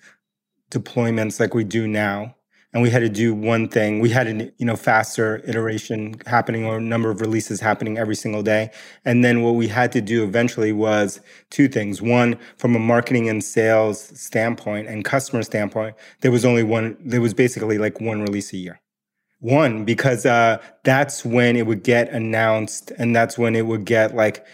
deployments 0.72 1.40
like 1.40 1.54
we 1.54 1.64
do 1.64 1.88
now 1.88 2.36
and 2.74 2.82
we 2.82 2.90
had 2.90 3.00
to 3.00 3.10
do 3.10 3.34
one 3.34 3.68
thing. 3.68 4.00
We 4.00 4.10
had 4.10 4.28
a 4.28 4.52
you 4.58 4.66
know 4.66 4.76
faster 4.76 5.42
iteration 5.46 6.16
happening 6.26 6.66
or 6.66 6.78
a 6.78 6.82
number 6.82 7.10
of 7.10 7.22
releases 7.22 7.60
happening 7.60 7.98
every 7.98 8.16
single 8.16 8.44
day. 8.44 8.72
And 9.04 9.24
then 9.24 9.42
what 9.42 9.56
we 9.56 9.68
had 9.68 9.92
to 9.94 10.02
do 10.02 10.24
eventually 10.24 10.72
was 10.72 11.20
two 11.50 11.68
things. 11.68 12.02
One, 12.02 12.40
from 12.58 12.76
a 12.76 12.80
marketing 12.80 13.30
and 13.30 13.44
sales 13.44 14.02
standpoint 14.20 14.88
and 14.88 15.04
customer 15.04 15.44
standpoint, 15.44 15.96
there 16.22 16.32
was 16.32 16.46
only 16.46 16.64
one. 16.64 16.98
There 17.00 17.22
was 17.22 17.34
basically 17.34 17.78
like 17.78 18.00
one 18.00 18.22
release 18.22 18.54
a 18.54 18.58
year. 18.58 18.80
One 19.40 19.86
because 19.86 20.26
uh, 20.26 20.62
that's 20.84 21.26
when 21.26 21.56
it 21.56 21.66
would 21.66 21.84
get 21.84 22.10
announced, 22.10 22.92
and 22.98 23.16
that's 23.16 23.38
when 23.38 23.56
it 23.56 23.66
would 23.66 23.86
get 23.86 24.16
like 24.16 24.46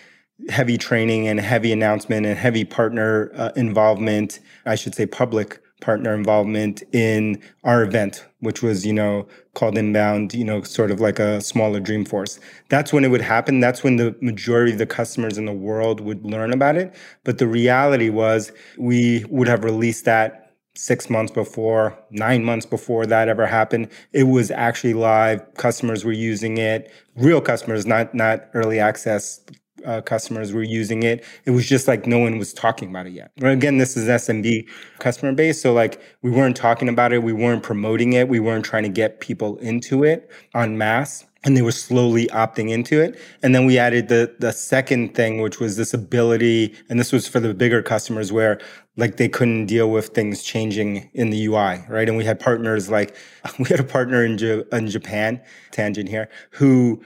heavy 0.50 0.78
training 0.78 1.28
and 1.28 1.40
heavy 1.40 1.72
announcement 1.72 2.26
and 2.26 2.38
heavy 2.38 2.64
partner 2.64 3.32
uh, 3.36 3.52
involvement. 3.56 4.40
I 4.66 4.76
should 4.76 4.96
say 4.96 5.06
public 5.06 5.62
partner 5.82 6.14
involvement 6.14 6.84
in 6.92 7.42
our 7.64 7.84
event, 7.84 8.26
which 8.40 8.62
was, 8.62 8.86
you 8.86 8.94
know, 8.94 9.28
called 9.54 9.78
Inbound, 9.78 10.34
you 10.34 10.44
know, 10.44 10.62
sort 10.64 10.92
of 10.92 11.00
like 11.00 11.20
a 11.20 11.40
smaller 11.42 11.80
Dreamforce. 11.80 12.40
That's 12.70 12.92
when 12.92 13.04
it 13.04 13.10
would 13.10 13.22
happen. 13.22 13.60
That's 13.60 13.84
when 13.84 13.98
the 13.98 14.16
majority 14.22 14.72
of 14.72 14.78
the 14.80 14.86
customers 14.86 15.38
in 15.38 15.46
the 15.46 15.54
world 15.54 16.02
would 16.02 16.26
learn 16.26 16.52
about 16.52 16.78
it. 16.78 16.96
But 17.24 17.38
the 17.38 17.48
reality 17.48 18.10
was 18.10 18.52
we 18.78 19.26
would 19.30 19.48
have 19.48 19.64
released 19.64 20.06
that 20.06 20.48
six 20.76 21.10
months 21.10 21.32
before, 21.32 21.98
nine 22.12 22.44
months 22.44 22.66
before 22.66 23.06
that 23.08 23.28
ever 23.28 23.48
happened. 23.48 23.90
It 24.14 24.24
was 24.24 24.52
actually 24.52 24.94
live. 24.94 25.42
Customers 25.56 26.06
were 26.06 26.12
using 26.12 26.58
it, 26.58 26.92
real 27.16 27.42
customers, 27.42 27.86
not 27.86 28.14
not 28.14 28.48
early 28.54 28.80
access 28.80 29.42
uh, 29.88 30.02
customers 30.02 30.52
were 30.52 30.64
using 30.64 31.04
it. 31.04 31.24
It 31.46 31.52
was 31.52 31.66
just 31.66 31.88
like 31.88 32.06
no 32.06 32.20
one 32.20 32.38
was 32.38 32.54
talking 32.54 32.90
about 32.90 33.08
it 33.08 33.14
yet. 33.14 33.32
But 33.38 33.52
again, 33.52 33.78
this 33.78 33.96
is 33.96 34.08
SMB 34.08 34.68
customer 35.00 35.32
base. 35.34 35.62
So 35.62 35.74
like 35.74 36.02
we 36.22 36.30
weren't 36.30 36.58
talking 36.58 36.90
about 36.90 37.14
it. 37.14 37.24
We 37.24 37.34
weren't 37.34 37.64
promoting 37.64 38.14
it. 38.14 38.28
We 38.28 38.40
weren't 38.40 38.66
trying 38.66 38.84
to 38.84 38.90
get 38.90 39.22
people 39.22 39.58
into 39.58 40.04
it 40.04 40.30
en 40.54 40.78
masse. 40.78 41.26
And 41.44 41.56
they 41.56 41.62
were 41.62 41.72
slowly 41.72 42.28
opting 42.28 42.70
into 42.70 43.00
it. 43.00 43.18
And 43.42 43.56
then 43.56 43.66
we 43.66 43.78
added 43.78 44.10
the 44.10 44.36
the 44.40 44.52
second 44.52 45.16
thing, 45.16 45.40
which 45.42 45.60
was 45.62 45.78
this 45.78 45.94
ability, 45.94 46.76
and 46.90 47.00
this 47.00 47.14
was 47.14 47.28
for 47.28 47.40
the 47.40 47.54
bigger 47.54 47.82
customers 47.82 48.34
where 48.34 48.60
like 48.98 49.16
they 49.18 49.30
couldn't 49.30 49.68
deal 49.68 49.90
with 49.90 50.08
things 50.08 50.44
changing 50.44 51.10
in 51.14 51.30
the 51.30 51.46
UI, 51.46 51.86
right? 51.88 52.10
And 52.10 52.18
we 52.18 52.26
had 52.26 52.40
partners 52.40 52.90
like 52.90 53.16
we 53.60 53.66
had 53.66 53.80
a 53.80 53.84
partner 53.84 54.26
in, 54.26 54.38
J- 54.38 54.64
in 54.74 54.90
Japan, 54.90 55.40
tangent 55.72 56.10
here, 56.10 56.28
who 56.50 57.02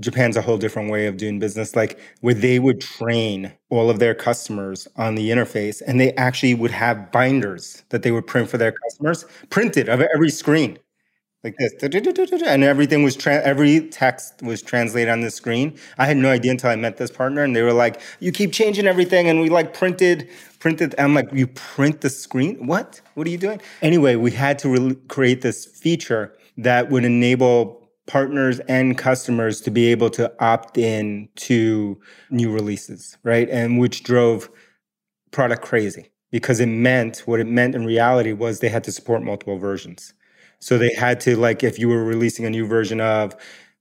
Japan's 0.00 0.36
a 0.36 0.42
whole 0.42 0.58
different 0.58 0.90
way 0.90 1.06
of 1.06 1.16
doing 1.16 1.38
business, 1.38 1.76
like 1.76 1.98
where 2.20 2.34
they 2.34 2.58
would 2.58 2.80
train 2.80 3.52
all 3.70 3.90
of 3.90 3.98
their 3.98 4.14
customers 4.14 4.88
on 4.96 5.14
the 5.14 5.30
interface 5.30 5.82
and 5.86 6.00
they 6.00 6.12
actually 6.14 6.54
would 6.54 6.72
have 6.72 7.12
binders 7.12 7.84
that 7.90 8.02
they 8.02 8.10
would 8.10 8.26
print 8.26 8.48
for 8.48 8.58
their 8.58 8.72
customers, 8.72 9.24
printed 9.50 9.88
of 9.88 10.00
every 10.00 10.30
screen 10.30 10.78
like 11.44 11.56
this. 11.58 11.74
And 11.82 12.64
everything 12.64 13.02
was, 13.02 13.14
tra- 13.14 13.42
every 13.42 13.88
text 13.88 14.42
was 14.42 14.62
translated 14.62 15.10
on 15.10 15.20
the 15.20 15.30
screen. 15.30 15.78
I 15.98 16.06
had 16.06 16.16
no 16.16 16.30
idea 16.30 16.50
until 16.50 16.70
I 16.70 16.76
met 16.76 16.96
this 16.96 17.10
partner 17.10 17.44
and 17.44 17.54
they 17.54 17.62
were 17.62 17.72
like, 17.72 18.00
you 18.18 18.32
keep 18.32 18.52
changing 18.52 18.86
everything. 18.86 19.28
And 19.28 19.40
we 19.40 19.50
like 19.50 19.74
printed, 19.74 20.28
printed. 20.58 20.94
I'm 20.98 21.14
like, 21.14 21.28
you 21.32 21.46
print 21.46 22.00
the 22.00 22.10
screen? 22.10 22.66
What? 22.66 23.00
What 23.14 23.26
are 23.26 23.30
you 23.30 23.38
doing? 23.38 23.60
Anyway, 23.82 24.16
we 24.16 24.30
had 24.32 24.58
to 24.60 24.68
re- 24.68 24.96
create 25.08 25.42
this 25.42 25.66
feature 25.66 26.34
that 26.56 26.90
would 26.90 27.04
enable 27.04 27.83
partners 28.06 28.60
and 28.68 28.98
customers 28.98 29.60
to 29.62 29.70
be 29.70 29.86
able 29.86 30.10
to 30.10 30.32
opt 30.42 30.76
in 30.76 31.28
to 31.36 31.98
new 32.30 32.50
releases, 32.50 33.16
right? 33.22 33.48
And 33.50 33.78
which 33.78 34.02
drove 34.02 34.50
product 35.30 35.62
crazy 35.62 36.10
because 36.30 36.60
it 36.60 36.66
meant 36.66 37.18
what 37.26 37.40
it 37.40 37.46
meant 37.46 37.74
in 37.74 37.84
reality 37.84 38.32
was 38.32 38.60
they 38.60 38.68
had 38.68 38.84
to 38.84 38.92
support 38.92 39.22
multiple 39.22 39.58
versions. 39.58 40.12
So 40.58 40.78
they 40.78 40.92
had 40.94 41.20
to 41.20 41.36
like 41.36 41.62
if 41.62 41.78
you 41.78 41.88
were 41.88 42.04
releasing 42.04 42.44
a 42.44 42.50
new 42.50 42.66
version 42.66 43.00
of 43.00 43.36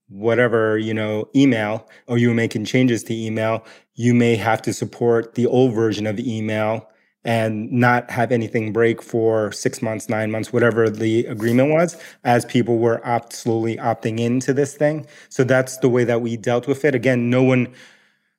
whatever, 0.09 0.77
you 0.77 0.93
know, 0.93 1.29
email 1.35 1.89
or 2.07 2.17
you 2.17 2.29
were 2.29 2.35
making 2.35 2.65
changes 2.65 3.03
to 3.03 3.13
email, 3.13 3.65
you 3.95 4.13
may 4.13 4.35
have 4.35 4.61
to 4.63 4.73
support 4.73 5.35
the 5.35 5.47
old 5.47 5.73
version 5.73 6.05
of 6.05 6.19
email 6.19 6.89
and 7.25 7.71
not 7.71 8.09
have 8.11 8.31
anything 8.31 8.73
break 8.73 9.01
for 9.01 9.51
six 9.51 9.81
months, 9.81 10.09
nine 10.09 10.29
months, 10.31 10.51
whatever 10.51 10.89
the 10.89 11.25
agreement 11.27 11.71
was, 11.71 11.97
as 12.23 12.45
people 12.45 12.77
were 12.77 13.05
opt 13.07 13.33
slowly 13.33 13.77
opting 13.77 14.19
into 14.19 14.53
this 14.53 14.75
thing. 14.75 15.05
So 15.29 15.43
that's 15.43 15.77
the 15.77 15.89
way 15.89 16.03
that 16.03 16.21
we 16.21 16.35
dealt 16.37 16.67
with 16.67 16.83
it. 16.83 16.95
Again, 16.95 17.29
no 17.29 17.43
one 17.43 17.73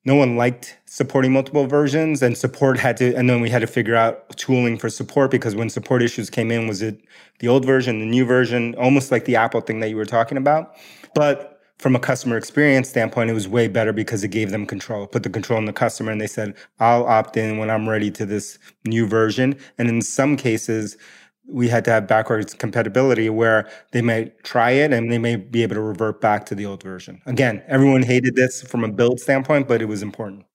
no 0.07 0.15
one 0.15 0.37
liked 0.37 0.77
supporting 0.85 1.33
multiple 1.33 1.67
versions 1.67 2.23
and 2.23 2.37
support 2.37 2.79
had 2.79 2.97
to 2.99 3.15
and 3.15 3.29
then 3.29 3.41
we 3.41 3.49
had 3.49 3.61
to 3.61 3.67
figure 3.67 3.95
out 3.95 4.29
tooling 4.37 4.77
for 4.79 4.91
support 4.91 5.31
because 5.31 5.55
when 5.55 5.71
support 5.71 6.03
issues 6.03 6.29
came 6.29 6.51
in 6.51 6.69
was 6.69 6.83
it 6.83 7.01
the 7.39 7.49
old 7.49 7.65
version 7.65 8.01
the 8.01 8.07
new 8.07 8.25
version 8.25 8.75
almost 8.75 9.11
like 9.11 9.25
the 9.25 9.35
apple 9.35 9.61
thing 9.61 9.81
that 9.81 9.89
you 9.89 9.97
were 9.97 10.05
talking 10.05 10.37
about 10.37 10.77
but 11.15 11.54
from 11.79 11.97
a 11.97 11.99
customer 11.99 12.37
experience 12.37 12.89
standpoint, 12.89 13.31
it 13.31 13.35
was 13.35 13.49
way 13.49 13.69
better 13.69 13.93
because 13.93 14.23
it 14.23 14.29
gave 14.29 14.51
them 14.51 14.67
control, 14.67 15.07
put 15.07 15.23
the 15.23 15.31
control 15.31 15.59
on 15.59 15.65
the 15.65 15.73
customer, 15.73 16.13
and 16.13 16.21
they 16.21 16.27
said, 16.27 16.55
I'll 16.79 17.05
opt 17.05 17.37
in 17.37 17.59
when 17.59 17.71
I'm 17.71 17.89
ready 17.89 18.11
to 18.13 18.25
this 18.27 18.59
new 18.85 19.07
version. 19.07 19.57
And 19.79 19.89
in 19.89 20.01
some 20.01 20.37
cases, 20.37 20.97
we 21.47 21.69
had 21.69 21.85
to 21.85 21.91
have 21.91 22.07
backwards 22.07 22.55
compatibility 22.55 23.29
where 23.29 23.69
they 23.93 24.01
may 24.01 24.33
try 24.45 24.71
it 24.71 24.93
and 24.93 25.13
they 25.13 25.19
may 25.19 25.37
be 25.37 25.63
able 25.63 25.75
to 25.75 25.83
revert 25.83 26.21
back 26.21 26.47
to 26.47 26.55
the 26.55 26.65
old 26.65 26.83
version. 26.83 27.21
Again, 27.27 27.63
everyone 27.67 28.03
hated 28.03 28.35
this 28.35 28.63
from 28.63 28.83
a 28.83 28.89
build 28.89 29.21
standpoint, 29.21 29.69
but 29.69 29.83
it 29.83 29.87
was 29.87 30.03
important. 30.03 30.47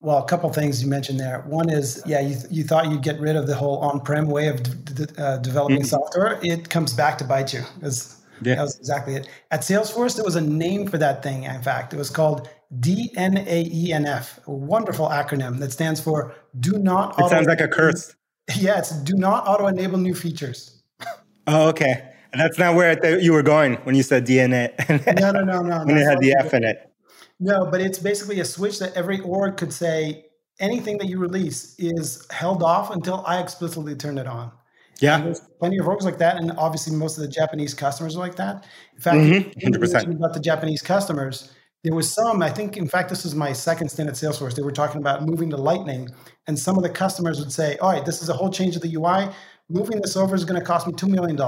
Well, 0.00 0.18
a 0.18 0.24
couple 0.24 0.50
things 0.52 0.80
you 0.80 0.88
mentioned 0.88 1.18
there. 1.18 1.42
One 1.48 1.68
is, 1.68 2.00
yeah, 2.06 2.20
you, 2.20 2.36
you 2.50 2.62
thought 2.62 2.88
you'd 2.88 3.02
get 3.02 3.18
rid 3.20 3.34
of 3.34 3.48
the 3.48 3.54
whole 3.56 3.78
on-prem 3.78 4.28
way 4.28 4.46
of 4.46 4.62
d- 4.62 4.70
d- 4.94 5.12
uh, 5.18 5.38
developing 5.38 5.78
mm-hmm. 5.78 5.86
software. 5.86 6.38
It 6.40 6.70
comes 6.70 6.94
back 6.94 7.18
to 7.18 7.24
bite 7.24 7.52
you. 7.52 7.62
Because 7.74 8.17
yeah. 8.42 8.56
That 8.56 8.62
was 8.62 8.78
exactly 8.78 9.14
it. 9.16 9.28
At 9.50 9.60
Salesforce, 9.60 10.16
there 10.16 10.24
was 10.24 10.36
a 10.36 10.40
name 10.40 10.86
for 10.88 10.98
that 10.98 11.22
thing, 11.22 11.44
in 11.44 11.62
fact. 11.62 11.92
It 11.92 11.96
was 11.96 12.10
called 12.10 12.48
DNAENF, 12.80 14.46
a 14.46 14.50
wonderful 14.50 15.08
acronym 15.08 15.58
that 15.58 15.72
stands 15.72 16.00
for 16.00 16.34
Do 16.60 16.72
Not 16.78 17.18
It 17.18 17.22
auto- 17.22 17.28
sounds 17.28 17.46
like 17.46 17.60
a 17.60 17.68
curse. 17.68 18.14
Yeah, 18.56 18.78
it's 18.78 18.92
Do 19.02 19.14
Not 19.14 19.46
Auto 19.46 19.66
Enable 19.66 19.98
New 19.98 20.14
Features. 20.14 20.82
Oh, 21.50 21.68
okay. 21.68 22.12
And 22.32 22.40
that's 22.42 22.58
not 22.58 22.74
where 22.74 22.94
th- 22.94 23.22
you 23.24 23.32
were 23.32 23.42
going 23.42 23.76
when 23.84 23.94
you 23.94 24.02
said 24.02 24.26
DNA. 24.26 24.68
no, 25.18 25.30
no, 25.30 25.42
no, 25.42 25.62
no. 25.62 25.84
when 25.86 25.96
it 25.96 26.04
had 26.04 26.20
the 26.20 26.34
F 26.38 26.52
in 26.52 26.62
it. 26.62 26.92
No, 27.40 27.64
but 27.70 27.80
it's 27.80 27.98
basically 27.98 28.40
a 28.40 28.44
switch 28.44 28.78
that 28.80 28.92
every 28.94 29.20
org 29.20 29.56
could 29.56 29.72
say 29.72 30.26
anything 30.60 30.98
that 30.98 31.06
you 31.06 31.18
release 31.18 31.74
is 31.78 32.26
held 32.30 32.62
off 32.62 32.90
until 32.90 33.24
I 33.26 33.40
explicitly 33.40 33.94
turn 33.94 34.18
it 34.18 34.26
on. 34.26 34.52
Yeah. 35.00 35.16
And 35.16 35.26
there's 35.26 35.40
plenty 35.58 35.78
of 35.78 35.86
orgs 35.86 36.02
like 36.02 36.18
that. 36.18 36.36
And 36.36 36.52
obviously, 36.52 36.94
most 36.94 37.16
of 37.16 37.22
the 37.22 37.28
Japanese 37.28 37.74
customers 37.74 38.16
are 38.16 38.20
like 38.20 38.36
that. 38.36 38.66
In 38.94 39.00
fact, 39.00 39.16
mm-hmm. 39.16 39.74
100%. 39.74 40.16
about 40.16 40.34
the 40.34 40.40
Japanese 40.40 40.82
customers, 40.82 41.52
there 41.84 41.94
was 41.94 42.12
some, 42.12 42.42
I 42.42 42.50
think, 42.50 42.76
in 42.76 42.88
fact, 42.88 43.08
this 43.08 43.24
was 43.24 43.34
my 43.34 43.52
second 43.52 43.88
stint 43.88 44.08
at 44.08 44.16
Salesforce. 44.16 44.54
They 44.56 44.62
were 44.62 44.72
talking 44.72 45.00
about 45.00 45.24
moving 45.24 45.50
to 45.50 45.56
Lightning. 45.56 46.08
And 46.46 46.58
some 46.58 46.76
of 46.76 46.82
the 46.82 46.90
customers 46.90 47.38
would 47.38 47.52
say, 47.52 47.76
all 47.78 47.92
right, 47.92 48.04
this 48.04 48.22
is 48.22 48.28
a 48.28 48.32
whole 48.32 48.50
change 48.50 48.74
of 48.74 48.82
the 48.82 48.94
UI. 48.94 49.28
Moving 49.68 50.00
this 50.00 50.16
over 50.16 50.34
is 50.34 50.44
going 50.44 50.58
to 50.58 50.66
cost 50.66 50.86
me 50.86 50.92
$2 50.94 51.08
million. 51.08 51.38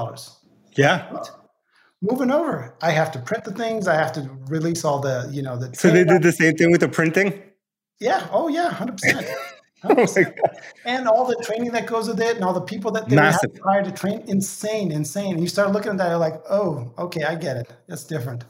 Yeah. 0.77 1.23
Moving 2.03 2.31
over, 2.31 2.77
I 2.81 2.93
have 2.93 3.11
to 3.13 3.19
print 3.19 3.45
the 3.45 3.53
things. 3.53 3.89
I 3.89 3.95
have 3.95 4.13
to 4.13 4.31
release 4.47 4.85
all 4.85 5.01
the, 5.01 5.29
you 5.33 5.43
know, 5.43 5.59
the. 5.59 5.75
So 5.75 5.91
they 5.91 6.05
did 6.05 6.23
the 6.23 6.33
same 6.33 6.55
thing 6.55 6.71
with 6.71 6.81
the 6.81 6.89
printing? 6.89 7.43
Yeah. 7.99 8.27
Oh, 8.31 8.49
yeah. 8.49 8.71
100%. 8.71 9.27
Oh 9.85 10.07
and 10.85 11.09
all 11.09 11.25
the 11.27 11.43
training 11.43 11.71
that 11.73 11.87
goes 11.87 12.07
with 12.07 12.21
it 12.21 12.37
and 12.37 12.45
all 12.45 12.53
the 12.53 12.61
people 12.61 12.91
that 12.93 13.09
they 13.09 13.17
Massive. 13.17 13.53
have 13.55 13.63
hired 13.63 13.85
to 13.87 13.93
train 13.93 14.23
insane 14.27 14.93
insane. 14.93 15.33
And 15.33 15.41
you 15.41 15.49
start 15.49 15.73
looking 15.73 15.93
at 15.93 15.99
that 15.99 16.09
you're 16.09 16.19
like 16.19 16.41
oh 16.51 16.93
okay 16.99 17.25
i 17.25 17.35
get 17.35 17.57
it. 17.57 17.73
That's 17.87 18.05
different. 18.05 18.45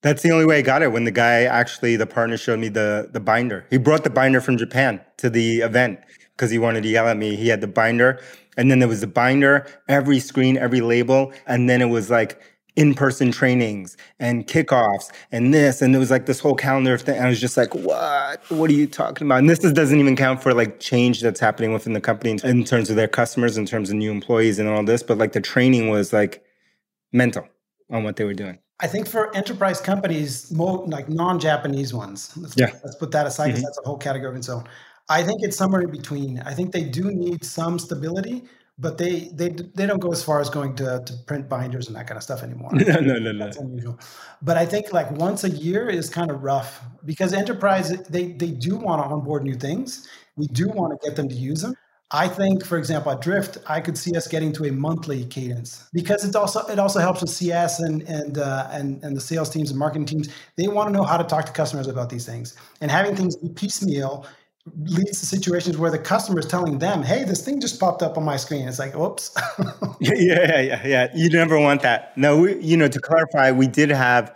That's 0.00 0.22
the 0.22 0.32
only 0.32 0.44
way 0.46 0.58
i 0.58 0.62
got 0.62 0.82
it 0.82 0.90
when 0.90 1.04
the 1.04 1.12
guy 1.12 1.44
actually 1.44 1.94
the 1.96 2.06
partner 2.06 2.36
showed 2.36 2.58
me 2.58 2.68
the 2.68 3.08
the 3.12 3.20
binder. 3.20 3.64
He 3.70 3.78
brought 3.78 4.02
the 4.02 4.10
binder 4.10 4.40
from 4.40 4.56
japan 4.56 5.00
to 5.18 5.30
the 5.30 5.58
event 5.58 6.00
because 6.36 6.50
he 6.50 6.58
wanted 6.58 6.82
to 6.82 6.88
yell 6.88 7.06
at 7.06 7.16
me. 7.16 7.36
He 7.36 7.48
had 7.48 7.60
the 7.60 7.68
binder 7.68 8.20
and 8.56 8.70
then 8.70 8.80
there 8.80 8.88
was 8.88 9.00
the 9.00 9.06
binder 9.06 9.66
every 9.88 10.18
screen 10.18 10.56
every 10.56 10.80
label 10.80 11.32
and 11.46 11.68
then 11.70 11.80
it 11.80 11.86
was 11.86 12.10
like 12.10 12.40
in-person 12.76 13.30
trainings 13.30 13.96
and 14.18 14.46
kickoffs 14.46 15.10
and 15.30 15.52
this 15.52 15.82
and 15.82 15.94
it 15.94 15.98
was 15.98 16.10
like 16.10 16.24
this 16.26 16.40
whole 16.40 16.54
calendar 16.54 16.94
of 16.94 17.02
thing. 17.02 17.20
I 17.20 17.28
was 17.28 17.40
just 17.40 17.56
like 17.56 17.74
what? 17.74 18.42
What 18.50 18.70
are 18.70 18.74
you 18.74 18.86
talking 18.86 19.26
about? 19.26 19.38
And 19.38 19.50
this 19.50 19.62
is, 19.62 19.72
doesn't 19.72 19.98
even 19.98 20.16
count 20.16 20.42
for 20.42 20.54
like 20.54 20.80
change 20.80 21.20
that's 21.20 21.40
happening 21.40 21.72
within 21.72 21.92
the 21.92 22.00
company 22.00 22.30
in, 22.30 22.46
in 22.46 22.64
terms 22.64 22.88
of 22.88 22.96
their 22.96 23.08
customers 23.08 23.56
in 23.56 23.66
terms 23.66 23.90
of 23.90 23.96
new 23.96 24.10
employees 24.10 24.58
and 24.58 24.68
all 24.68 24.82
this 24.84 25.02
but 25.02 25.18
like 25.18 25.32
the 25.32 25.40
training 25.40 25.90
was 25.90 26.12
like 26.12 26.44
mental 27.12 27.46
on 27.90 28.04
what 28.04 28.16
they 28.16 28.24
were 28.24 28.34
doing. 28.34 28.58
I 28.80 28.86
think 28.86 29.06
for 29.06 29.34
enterprise 29.36 29.80
companies 29.80 30.50
more 30.50 30.84
like 30.86 31.08
non-japanese 31.08 31.92
ones 31.92 32.32
let's, 32.36 32.54
yeah. 32.56 32.70
let's 32.82 32.96
put 32.96 33.10
that 33.10 33.26
aside 33.26 33.48
because 33.48 33.60
mm-hmm. 33.60 33.66
that's 33.66 33.78
a 33.78 33.86
whole 33.86 33.98
category 33.98 34.30
of 34.30 34.36
its 34.36 34.48
own. 34.48 34.64
I 35.08 35.22
think 35.22 35.42
it's 35.42 35.56
somewhere 35.58 35.82
in 35.82 35.90
between. 35.90 36.40
I 36.40 36.54
think 36.54 36.72
they 36.72 36.84
do 36.84 37.10
need 37.10 37.44
some 37.44 37.78
stability 37.78 38.44
but 38.82 38.98
they 38.98 39.30
they 39.32 39.48
they 39.48 39.86
don't 39.86 40.00
go 40.00 40.10
as 40.10 40.22
far 40.22 40.40
as 40.40 40.50
going 40.50 40.74
to, 40.74 41.02
to 41.06 41.12
print 41.28 41.48
binders 41.48 41.86
and 41.86 41.96
that 41.96 42.08
kind 42.08 42.16
of 42.16 42.22
stuff 42.22 42.42
anymore. 42.42 42.70
no, 42.74 43.00
no, 43.00 43.18
no, 43.18 43.32
no. 43.32 43.44
That's 43.44 43.56
unusual. 43.56 43.98
But 44.42 44.58
I 44.58 44.66
think 44.66 44.92
like 44.92 45.10
once 45.12 45.44
a 45.44 45.50
year 45.50 45.88
is 45.88 46.10
kind 46.10 46.30
of 46.30 46.42
rough 46.42 46.82
because 47.06 47.32
enterprise 47.32 47.90
they 47.90 48.32
they 48.32 48.50
do 48.50 48.76
want 48.76 49.00
to 49.00 49.06
onboard 49.06 49.44
new 49.44 49.54
things. 49.54 50.08
We 50.36 50.48
do 50.48 50.68
want 50.68 51.00
to 51.00 51.08
get 51.08 51.16
them 51.16 51.28
to 51.28 51.34
use 51.34 51.62
them. 51.62 51.74
I 52.14 52.28
think, 52.28 52.66
for 52.66 52.76
example, 52.76 53.10
at 53.10 53.22
Drift, 53.22 53.56
I 53.66 53.80
could 53.80 53.96
see 53.96 54.14
us 54.14 54.26
getting 54.26 54.52
to 54.54 54.66
a 54.66 54.72
monthly 54.72 55.24
cadence 55.24 55.88
because 55.94 56.26
it 56.26 56.36
also 56.36 56.60
it 56.66 56.78
also 56.78 56.98
helps 56.98 57.22
with 57.22 57.30
CS 57.30 57.80
and 57.80 58.02
and 58.02 58.36
uh, 58.36 58.68
and 58.72 59.02
and 59.04 59.16
the 59.16 59.20
sales 59.20 59.48
teams 59.48 59.70
and 59.70 59.78
marketing 59.78 60.06
teams. 60.06 60.28
They 60.56 60.66
want 60.66 60.88
to 60.88 60.92
know 60.92 61.04
how 61.04 61.16
to 61.16 61.24
talk 61.24 61.46
to 61.46 61.52
customers 61.52 61.86
about 61.86 62.10
these 62.10 62.26
things, 62.26 62.56
and 62.80 62.90
having 62.90 63.14
things 63.14 63.36
be 63.36 63.48
piecemeal 63.48 64.26
leads 64.84 65.20
to 65.20 65.26
situations 65.26 65.76
where 65.76 65.90
the 65.90 65.98
customer 65.98 66.38
is 66.38 66.46
telling 66.46 66.78
them, 66.78 67.02
"Hey, 67.02 67.24
this 67.24 67.44
thing 67.44 67.60
just 67.60 67.80
popped 67.80 68.02
up 68.02 68.16
on 68.16 68.24
my 68.24 68.36
screen." 68.36 68.68
It's 68.68 68.78
like, 68.78 68.94
"Oops." 68.94 69.34
yeah, 70.00 70.14
yeah, 70.14 70.60
yeah, 70.60 70.86
yeah. 70.86 71.08
You 71.14 71.30
never 71.30 71.58
want 71.58 71.82
that. 71.82 72.16
No, 72.16 72.40
we, 72.40 72.58
you 72.60 72.76
know, 72.76 72.88
to 72.88 73.00
clarify, 73.00 73.50
we 73.50 73.66
did 73.66 73.90
have, 73.90 74.34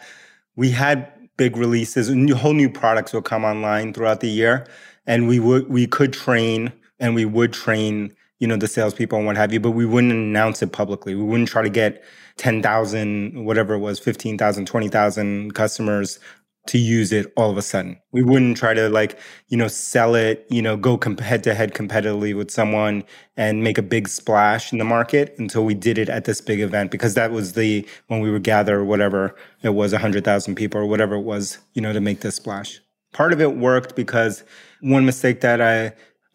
we 0.56 0.70
had 0.70 1.12
big 1.36 1.56
releases, 1.56 2.10
new, 2.10 2.34
whole 2.34 2.54
new 2.54 2.70
products 2.70 3.12
will 3.12 3.22
come 3.22 3.44
online 3.44 3.92
throughout 3.92 4.20
the 4.20 4.28
year, 4.28 4.66
and 5.06 5.28
we 5.28 5.38
would 5.38 5.68
we 5.68 5.86
could 5.86 6.12
train 6.12 6.72
and 6.98 7.14
we 7.14 7.24
would 7.24 7.52
train, 7.52 8.12
you 8.40 8.48
know, 8.48 8.56
the 8.56 8.68
salespeople 8.68 9.18
and 9.18 9.26
what 9.26 9.36
have 9.36 9.52
you, 9.52 9.60
but 9.60 9.72
we 9.72 9.86
wouldn't 9.86 10.12
announce 10.12 10.62
it 10.62 10.72
publicly. 10.72 11.14
We 11.14 11.22
wouldn't 11.22 11.48
try 11.48 11.62
to 11.62 11.68
get 11.68 12.02
10,000, 12.38 13.44
whatever 13.44 13.74
it 13.74 13.78
was, 13.80 13.98
15,000, 13.98 14.66
20,000 14.66 15.54
customers 15.54 16.18
to 16.66 16.78
use 16.78 17.12
it 17.12 17.32
all 17.36 17.50
of 17.50 17.56
a 17.56 17.62
sudden. 17.62 17.98
We 18.12 18.22
wouldn't 18.22 18.56
try 18.56 18.74
to 18.74 18.88
like, 18.88 19.18
you 19.48 19.56
know, 19.56 19.68
sell 19.68 20.14
it, 20.14 20.46
you 20.50 20.60
know, 20.60 20.76
go 20.76 20.98
head 21.20 21.44
to 21.44 21.54
head 21.54 21.74
competitively 21.74 22.36
with 22.36 22.50
someone 22.50 23.04
and 23.36 23.62
make 23.62 23.78
a 23.78 23.82
big 23.82 24.08
splash 24.08 24.72
in 24.72 24.78
the 24.78 24.84
market 24.84 25.34
until 25.38 25.64
we 25.64 25.74
did 25.74 25.98
it 25.98 26.08
at 26.08 26.24
this 26.24 26.40
big 26.40 26.60
event 26.60 26.90
because 26.90 27.14
that 27.14 27.30
was 27.30 27.52
the 27.52 27.86
when 28.08 28.20
we 28.20 28.30
would 28.30 28.42
gather 28.42 28.84
whatever 28.84 29.34
it 29.62 29.70
was 29.70 29.92
100,000 29.92 30.54
people 30.54 30.80
or 30.80 30.86
whatever 30.86 31.14
it 31.16 31.22
was, 31.22 31.58
you 31.74 31.82
know, 31.82 31.92
to 31.92 32.00
make 32.00 32.20
this 32.20 32.36
splash. 32.36 32.80
Part 33.12 33.32
of 33.32 33.40
it 33.40 33.56
worked 33.56 33.96
because 33.96 34.42
one 34.80 35.06
mistake 35.06 35.40
that 35.40 35.60
I 35.60 35.92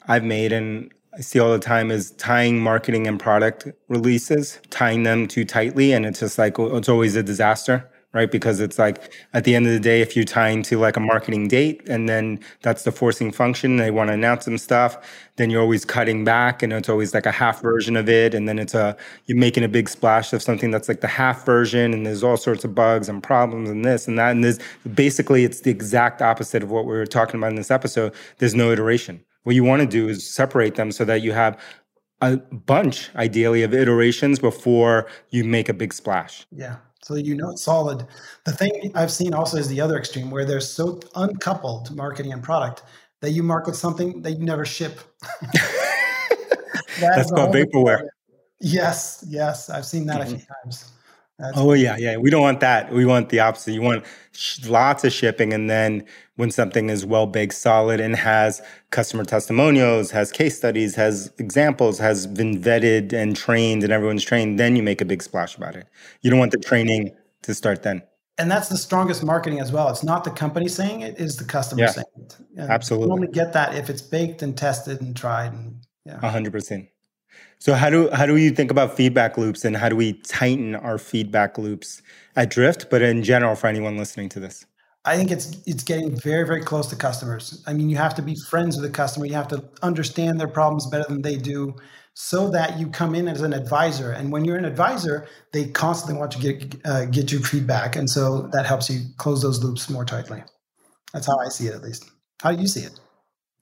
I've 0.07 0.23
made 0.23 0.51
and 0.51 0.91
I 1.13 1.21
see 1.21 1.39
all 1.39 1.51
the 1.51 1.59
time 1.59 1.91
is 1.91 2.11
tying 2.11 2.59
marketing 2.59 3.05
and 3.05 3.19
product 3.19 3.67
releases, 3.89 4.59
tying 4.69 5.03
them 5.03 5.27
too 5.27 5.45
tightly 5.45 5.91
and 5.91 6.05
it's 6.05 6.21
just 6.21 6.37
like 6.37 6.57
oh, 6.57 6.77
it's 6.77 6.89
always 6.89 7.15
a 7.15 7.23
disaster 7.23 7.87
right? 8.13 8.29
Because 8.29 8.59
it's 8.59 8.77
like 8.77 9.13
at 9.33 9.45
the 9.45 9.55
end 9.55 9.67
of 9.67 9.73
the 9.73 9.79
day, 9.79 10.01
if 10.01 10.15
you 10.17 10.25
tie 10.25 10.49
into 10.49 10.77
like 10.77 10.97
a 10.97 10.99
marketing 10.99 11.47
date 11.47 11.87
and 11.87 12.09
then 12.09 12.39
that's 12.61 12.83
the 12.83 12.91
forcing 12.91 13.31
function, 13.31 13.77
they 13.77 13.91
want 13.91 14.09
to 14.09 14.13
announce 14.13 14.45
some 14.45 14.57
stuff, 14.57 14.97
then 15.37 15.49
you're 15.49 15.61
always 15.61 15.85
cutting 15.85 16.25
back 16.25 16.61
and 16.61 16.73
it's 16.73 16.89
always 16.89 17.13
like 17.13 17.25
a 17.25 17.31
half 17.31 17.61
version 17.61 17.95
of 17.95 18.09
it. 18.09 18.33
And 18.33 18.49
then 18.49 18.59
it's 18.59 18.73
a, 18.73 18.97
you're 19.27 19.37
making 19.37 19.63
a 19.63 19.69
big 19.69 19.87
splash 19.87 20.33
of 20.33 20.41
something 20.41 20.71
that's 20.71 20.89
like 20.89 21.01
the 21.01 21.07
half 21.07 21.45
version 21.45 21.93
and 21.93 22.05
there's 22.05 22.23
all 22.23 22.37
sorts 22.37 22.65
of 22.65 22.75
bugs 22.75 23.07
and 23.07 23.23
problems 23.23 23.69
and 23.69 23.85
this 23.85 24.07
and 24.07 24.19
that. 24.19 24.31
And 24.31 24.43
this 24.43 24.59
basically 24.93 25.45
it's 25.45 25.61
the 25.61 25.71
exact 25.71 26.21
opposite 26.21 26.63
of 26.63 26.71
what 26.71 26.85
we 26.85 26.93
were 26.93 27.05
talking 27.05 27.39
about 27.39 27.51
in 27.51 27.55
this 27.55 27.71
episode. 27.71 28.13
There's 28.39 28.55
no 28.55 28.71
iteration. 28.71 29.23
What 29.43 29.55
you 29.55 29.63
want 29.63 29.81
to 29.81 29.87
do 29.87 30.07
is 30.07 30.27
separate 30.27 30.75
them 30.75 30.91
so 30.91 31.05
that 31.05 31.21
you 31.21 31.31
have 31.31 31.59
a 32.23 32.37
bunch, 32.37 33.09
ideally, 33.15 33.63
of 33.63 33.73
iterations 33.73 34.37
before 34.37 35.07
you 35.31 35.43
make 35.43 35.67
a 35.67 35.73
big 35.73 35.91
splash. 35.91 36.45
Yeah 36.51 36.75
so 37.03 37.15
you 37.15 37.35
know 37.35 37.49
it's 37.51 37.63
solid. 37.63 38.05
The 38.45 38.51
thing 38.51 38.91
I've 38.95 39.11
seen 39.11 39.33
also 39.33 39.57
is 39.57 39.67
the 39.67 39.81
other 39.81 39.97
extreme 39.97 40.29
where 40.29 40.45
they're 40.45 40.59
so 40.59 40.99
uncoupled 41.15 41.95
marketing 41.95 42.33
and 42.33 42.43
product 42.43 42.83
that 43.21 43.31
you 43.31 43.43
market 43.43 43.75
something 43.75 44.21
that 44.21 44.31
you 44.31 44.45
never 44.45 44.65
ship. 44.65 44.99
that 45.53 45.95
That's 46.99 47.31
called 47.31 47.55
vaporware. 47.55 48.07
Yes, 48.59 49.25
yes, 49.27 49.69
I've 49.69 49.85
seen 49.85 50.05
that 50.07 50.21
mm-hmm. 50.21 50.35
a 50.35 50.37
few 50.37 50.47
times. 50.63 50.91
That's 51.41 51.57
oh 51.57 51.73
yeah, 51.73 51.97
yeah. 51.97 52.17
We 52.17 52.29
don't 52.29 52.41
want 52.41 52.59
that. 52.59 52.93
We 52.93 53.03
want 53.03 53.29
the 53.29 53.39
opposite. 53.39 53.71
You 53.71 53.81
want 53.81 54.05
sh- 54.31 54.63
lots 54.67 55.03
of 55.03 55.11
shipping, 55.11 55.53
and 55.53 55.67
then 55.69 56.05
when 56.35 56.51
something 56.51 56.91
is 56.91 57.03
well 57.03 57.25
baked, 57.25 57.55
solid, 57.55 57.99
and 57.99 58.15
has 58.15 58.61
customer 58.91 59.25
testimonials, 59.25 60.11
has 60.11 60.31
case 60.31 60.55
studies, 60.55 60.93
has 60.95 61.33
examples, 61.39 61.97
has 61.97 62.27
been 62.27 62.61
vetted 62.61 63.11
and 63.11 63.35
trained, 63.35 63.83
and 63.83 63.91
everyone's 63.91 64.23
trained, 64.23 64.59
then 64.59 64.75
you 64.75 64.83
make 64.83 65.01
a 65.01 65.05
big 65.05 65.23
splash 65.23 65.57
about 65.57 65.75
it. 65.75 65.87
You 66.21 66.29
don't 66.29 66.37
want 66.37 66.51
the 66.51 66.59
training 66.59 67.11
to 67.41 67.55
start 67.55 67.81
then. 67.81 68.03
And 68.37 68.49
that's 68.49 68.69
the 68.69 68.77
strongest 68.77 69.23
marketing 69.23 69.59
as 69.59 69.71
well. 69.71 69.89
It's 69.89 70.03
not 70.03 70.23
the 70.23 70.31
company 70.31 70.67
saying 70.67 71.01
it; 71.01 71.19
is 71.19 71.37
the 71.37 71.43
customer 71.43 71.81
yeah, 71.81 71.89
saying 71.89 72.05
it. 72.17 72.37
And 72.55 72.69
absolutely. 72.69 73.07
You 73.07 73.13
only 73.13 73.27
get 73.29 73.53
that 73.53 73.73
if 73.73 73.89
it's 73.89 74.03
baked 74.03 74.43
and 74.43 74.55
tested 74.55 75.01
and 75.01 75.17
tried. 75.17 75.53
And 75.53 75.81
yeah, 76.05 76.19
hundred 76.19 76.51
percent. 76.51 76.87
So 77.61 77.75
how 77.75 77.91
do 77.91 78.09
how 78.09 78.25
do 78.25 78.37
you 78.37 78.49
think 78.49 78.71
about 78.71 78.95
feedback 78.95 79.37
loops 79.37 79.63
and 79.63 79.77
how 79.77 79.87
do 79.87 79.95
we 79.95 80.13
tighten 80.13 80.73
our 80.73 80.97
feedback 80.97 81.59
loops 81.59 82.01
at 82.35 82.49
Drift, 82.49 82.89
but 82.89 83.03
in 83.03 83.21
general 83.21 83.53
for 83.53 83.67
anyone 83.67 83.97
listening 83.97 84.29
to 84.29 84.39
this? 84.39 84.65
I 85.05 85.15
think 85.15 85.29
it's 85.29 85.61
it's 85.67 85.83
getting 85.83 86.19
very 86.19 86.43
very 86.43 86.63
close 86.63 86.87
to 86.87 86.95
customers. 86.95 87.63
I 87.67 87.73
mean, 87.73 87.87
you 87.87 87.97
have 87.97 88.15
to 88.15 88.23
be 88.23 88.35
friends 88.49 88.77
with 88.77 88.91
the 88.91 88.91
customer. 88.91 89.27
You 89.27 89.35
have 89.35 89.47
to 89.49 89.63
understand 89.83 90.39
their 90.39 90.47
problems 90.47 90.87
better 90.89 91.05
than 91.07 91.21
they 91.21 91.37
do, 91.37 91.75
so 92.15 92.49
that 92.49 92.79
you 92.79 92.87
come 92.87 93.13
in 93.13 93.27
as 93.27 93.41
an 93.41 93.53
advisor. 93.53 94.11
And 94.11 94.31
when 94.31 94.43
you're 94.43 94.57
an 94.57 94.65
advisor, 94.65 95.27
they 95.53 95.67
constantly 95.67 96.19
want 96.19 96.31
to 96.31 96.39
get 96.39 96.81
uh, 96.83 97.05
get 97.05 97.31
your 97.31 97.41
feedback, 97.41 97.95
and 97.95 98.09
so 98.09 98.49
that 98.53 98.65
helps 98.65 98.89
you 98.89 99.01
close 99.17 99.43
those 99.43 99.63
loops 99.63 99.87
more 99.87 100.03
tightly. 100.03 100.43
That's 101.13 101.27
how 101.27 101.37
I 101.37 101.49
see 101.49 101.67
it, 101.67 101.75
at 101.75 101.83
least. 101.83 102.09
How 102.41 102.53
do 102.53 102.59
you 102.59 102.67
see 102.67 102.81
it? 102.81 102.99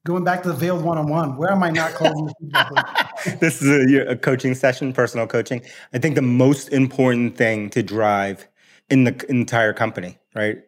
Going 0.06 0.24
back 0.24 0.44
to 0.44 0.48
the 0.48 0.56
veiled 0.56 0.86
one-on-one, 0.86 1.36
where 1.36 1.52
am 1.52 1.62
I 1.64 1.70
not 1.72 1.92
closing 1.92 2.28
the 2.28 2.34
feedback 2.40 2.72
loop? 2.72 2.86
this 3.40 3.62
is 3.62 3.94
a, 3.94 4.12
a 4.12 4.16
coaching 4.16 4.56
session, 4.56 4.94
personal 4.94 5.28
coaching. 5.28 5.62
I 5.94 6.00
think 6.00 6.16
the 6.16 6.22
most 6.22 6.70
important 6.70 7.38
thing 7.38 7.70
to 7.72 7.84
drive 7.84 8.48
in 8.90 9.04
the 9.04 9.26
entire 9.30 9.74
company, 9.74 10.18
right? 10.36 10.60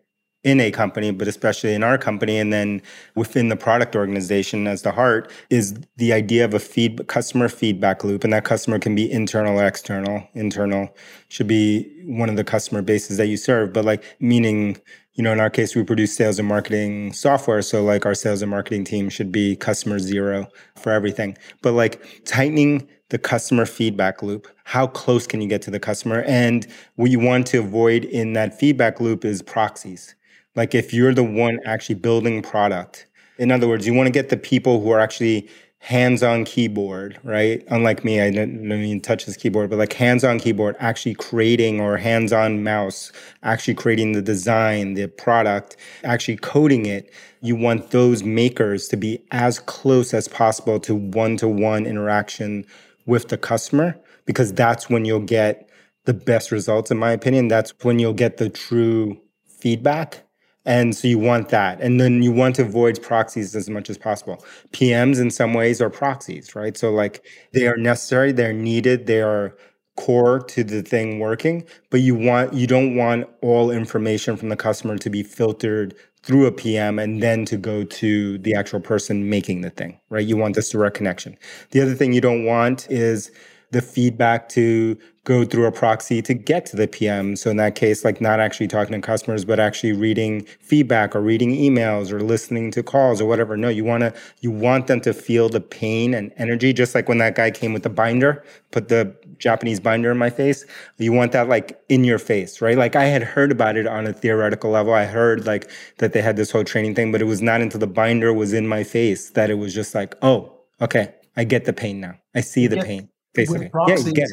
in 0.44 0.60
a 0.60 0.72
company, 0.72 1.12
but 1.12 1.28
especially 1.28 1.74
in 1.74 1.84
our 1.84 1.98
company, 1.98 2.38
and 2.38 2.52
then 2.52 2.82
within 3.16 3.50
the 3.50 3.56
product 3.56 3.96
organization 3.96 4.68
as 4.68 4.82
the 4.82 4.92
heart, 4.92 5.30
is 5.50 5.76
the 5.98 6.12
idea 6.12 6.44
of 6.44 6.54
a 6.54 6.60
feed 6.60 7.08
customer 7.08 7.48
feedback 7.48 8.04
loop, 8.04 8.24
and 8.24 8.34
that 8.34 8.44
customer 8.44 8.80
can 8.80 8.96
be 8.96 9.12
internal 9.12 9.60
or 9.60 9.66
external. 9.66 10.28
Internal 10.34 10.96
should 11.30 11.48
be 11.48 11.84
one 12.06 12.28
of 12.28 12.38
the 12.38 12.44
customer 12.44 12.82
bases 12.82 13.18
that 13.18 13.28
you 13.28 13.38
serve, 13.38 13.72
but 13.72 13.86
like 13.86 14.04
meaning, 14.20 14.78
you 15.14 15.24
know, 15.24 15.34
in 15.34 15.40
our 15.40 15.50
case, 15.50 15.76
we 15.76 15.84
produce 15.84 16.16
sales 16.16 16.40
and 16.40 16.48
marketing 16.48 17.14
software, 17.14 17.62
so 17.62 17.84
like 17.84 18.06
our 18.06 18.16
sales 18.16 18.42
and 18.42 18.50
marketing 18.50 18.86
team 18.86 19.10
should 19.10 19.32
be 19.32 19.56
customer 19.56 20.00
zero 20.00 20.48
for 20.78 20.92
everything. 20.92 21.38
But 21.62 21.74
like 21.74 22.24
tightening 22.26 22.88
the 23.12 23.20
customer 23.20 23.66
feedback 23.66 24.24
loop. 24.24 24.48
How 24.64 24.88
close 24.88 25.28
can 25.28 25.42
you 25.42 25.48
get 25.48 25.62
to 25.64 25.72
the 25.72 25.80
customer? 25.80 26.24
And 26.24 26.66
what 26.96 27.12
you 27.12 27.20
want 27.20 27.46
to 27.48 27.60
avoid 27.60 28.06
in 28.06 28.34
that 28.34 28.58
feedback 28.58 29.02
loop 29.02 29.26
is 29.26 29.42
proxies. 29.42 30.16
Like 30.56 30.74
if 30.74 30.94
you're 30.94 31.14
the 31.14 31.24
one 31.24 31.60
actually 31.66 31.96
building 31.96 32.42
product, 32.42 33.06
in 33.38 33.52
other 33.52 33.68
words, 33.68 33.86
you 33.86 33.94
want 33.94 34.08
to 34.08 34.12
get 34.12 34.30
the 34.30 34.38
people 34.38 34.82
who 34.82 34.92
are 34.92 35.00
actually 35.00 35.50
hands-on 35.84 36.46
keyboard, 36.46 37.20
right? 37.24 37.64
Unlike 37.70 38.06
me, 38.06 38.22
I 38.22 38.30
don't, 38.30 38.70
don't 38.70 38.84
even 38.84 39.02
touch 39.02 39.26
this 39.26 39.36
keyboard, 39.36 39.72
but 39.72 39.80
like 39.80 39.94
hands-on 39.94 40.40
keyboard, 40.40 40.76
actually 40.80 41.16
creating 41.16 41.82
or 41.82 41.98
hands-on 41.98 42.64
mouse, 42.64 43.12
actually 43.42 43.74
creating 43.74 44.12
the 44.12 44.22
design, 44.22 44.94
the 44.94 45.08
product, 45.08 45.76
actually 46.04 46.38
coding 46.38 46.86
it. 46.86 47.12
You 47.42 47.56
want 47.56 47.90
those 47.90 48.22
makers 48.22 48.88
to 48.90 48.96
be 48.96 49.26
as 49.32 49.58
close 49.58 50.14
as 50.14 50.28
possible 50.28 50.80
to 50.82 50.94
one-to-one 50.94 51.88
interaction 51.88 52.64
with 53.08 53.30
the 53.30 53.38
customer, 53.38 54.00
because 54.28 54.54
that's 54.54 54.88
when 54.88 55.04
you'll 55.04 55.20
get 55.20 55.68
the 56.06 56.14
best 56.14 56.52
results, 56.52 56.92
in 56.92 56.98
my 57.00 57.12
opinion. 57.12 57.48
That's 57.48 57.74
when 57.82 57.98
you'll 57.98 58.14
get 58.14 58.38
the 58.38 58.50
true 58.50 59.20
feedback 59.60 60.24
and 60.66 60.96
so 60.96 61.08
you 61.08 61.18
want 61.18 61.50
that. 61.50 61.82
And 61.82 62.00
then 62.00 62.22
you 62.22 62.32
want 62.32 62.56
to 62.56 62.64
avoid 62.64 63.02
proxies 63.02 63.56
as 63.56 63.70
much 63.70 63.90
as 63.90 63.98
possible. 63.98 64.44
PMs 64.72 65.20
in 65.20 65.32
some 65.32 65.54
ways 65.54 65.82
are 65.82 65.90
proxies, 65.90 66.56
right? 66.56 66.78
So 66.78 66.92
like 66.92 67.26
they 67.54 67.68
are 67.68 67.78
necessary, 67.78 68.32
they're 68.32 68.54
needed, 68.54 69.08
they 69.08 69.22
are 69.22 69.56
core 69.98 70.40
to 70.40 70.64
the 70.64 70.82
thing 70.82 71.20
working, 71.20 71.66
but 71.90 72.02
you 72.02 72.16
want 72.16 72.54
you 72.54 72.68
don't 72.68 72.96
want 72.96 73.28
all 73.42 73.72
information 73.72 74.38
from 74.38 74.50
the 74.50 74.56
customer 74.56 74.98
to 74.98 75.10
be 75.10 75.24
filtered 75.24 75.96
through 76.24 76.46
a 76.46 76.52
PM 76.52 77.00
and 77.00 77.22
then 77.22 77.46
to 77.46 77.58
go 77.58 77.84
to 77.84 78.38
the 78.40 78.54
actual 78.54 78.80
person 78.80 79.30
making 79.30 79.62
the 79.62 79.72
thing, 79.72 80.00
right? 80.10 80.26
You 80.26 80.38
want 80.38 80.56
this 80.56 80.70
direct 80.70 80.96
connection. 80.96 81.38
The 81.72 81.82
other 81.82 81.96
thing 81.96 82.14
you 82.14 82.22
don't 82.22 82.46
want 82.46 82.90
is 82.90 83.32
the 83.72 83.82
feedback 83.82 84.50
to 84.50 84.98
go 85.24 85.46
through 85.46 85.66
a 85.66 85.72
proxy 85.72 86.20
to 86.22 86.34
get 86.34 86.66
to 86.66 86.76
the 86.76 86.88
PM. 86.88 87.36
So 87.36 87.52
in 87.52 87.58
that 87.58 87.76
case, 87.76 88.04
like 88.04 88.20
not 88.20 88.40
actually 88.40 88.68
talking 88.68 88.94
to 88.94 89.06
customers, 89.06 89.46
but 89.46 89.60
actually 89.60 89.94
reading 89.94 90.46
feedback 90.60 91.16
or 91.16 91.22
reading 91.22 91.52
emails 91.52 92.12
or 92.12 92.22
listening 92.22 92.72
to 92.72 92.82
calls 92.82 93.22
or 93.22 93.28
whatever. 93.28 93.56
No, 93.56 93.70
you 93.70 93.86
want 93.86 94.02
to, 94.02 94.14
you 94.40 94.50
want 94.50 94.88
them 94.88 95.00
to 95.02 95.14
feel 95.14 95.48
the 95.48 95.62
pain 95.62 96.16
and 96.16 96.34
energy, 96.38 96.74
just 96.74 96.96
like 96.96 97.08
when 97.08 97.20
that 97.20 97.36
guy 97.36 97.52
came 97.52 97.72
with 97.72 97.84
the 97.84 97.90
binder, 97.90 98.44
put 98.72 98.88
the 98.88 99.16
Japanese 99.38 99.80
binder 99.80 100.12
in 100.12 100.18
my 100.18 100.32
face. 100.32 100.66
You 100.98 101.14
want 101.14 101.32
that 101.34 101.48
like 101.48 101.80
in 101.88 102.04
your 102.04 102.20
face, 102.20 102.60
right? 102.60 102.78
Like 102.78 102.96
I 102.96 103.06
had 103.06 103.22
heard 103.22 103.52
about 103.52 103.78
it 103.78 103.86
on 103.86 104.08
a 104.08 104.14
theoretical 104.14 104.72
level. 104.72 104.94
I 104.94 105.06
heard 105.06 105.46
like 105.46 105.70
that 106.00 106.14
they 106.14 106.22
had 106.24 106.36
this 106.36 106.50
whole 106.50 106.64
training 106.64 106.96
thing, 106.96 107.12
but 107.12 107.22
it 107.22 107.26
was 107.26 107.44
not 107.44 107.62
until 107.62 107.80
the 107.80 107.88
binder 107.88 108.34
was 108.34 108.54
in 108.54 108.68
my 108.68 108.84
face 108.84 109.30
that 109.32 109.52
it 109.52 109.56
was 109.56 109.74
just 109.74 109.94
like, 109.94 110.16
oh, 110.24 110.52
okay, 110.82 111.14
I 111.38 111.44
get 111.44 111.66
the 111.66 111.74
pain 111.74 112.02
now. 112.02 112.16
I 112.34 112.42
see 112.42 112.66
the 112.66 112.78
pain 112.78 113.11
basically. 113.34 113.70
Proxies, 113.70 114.14
yeah, 114.16 114.26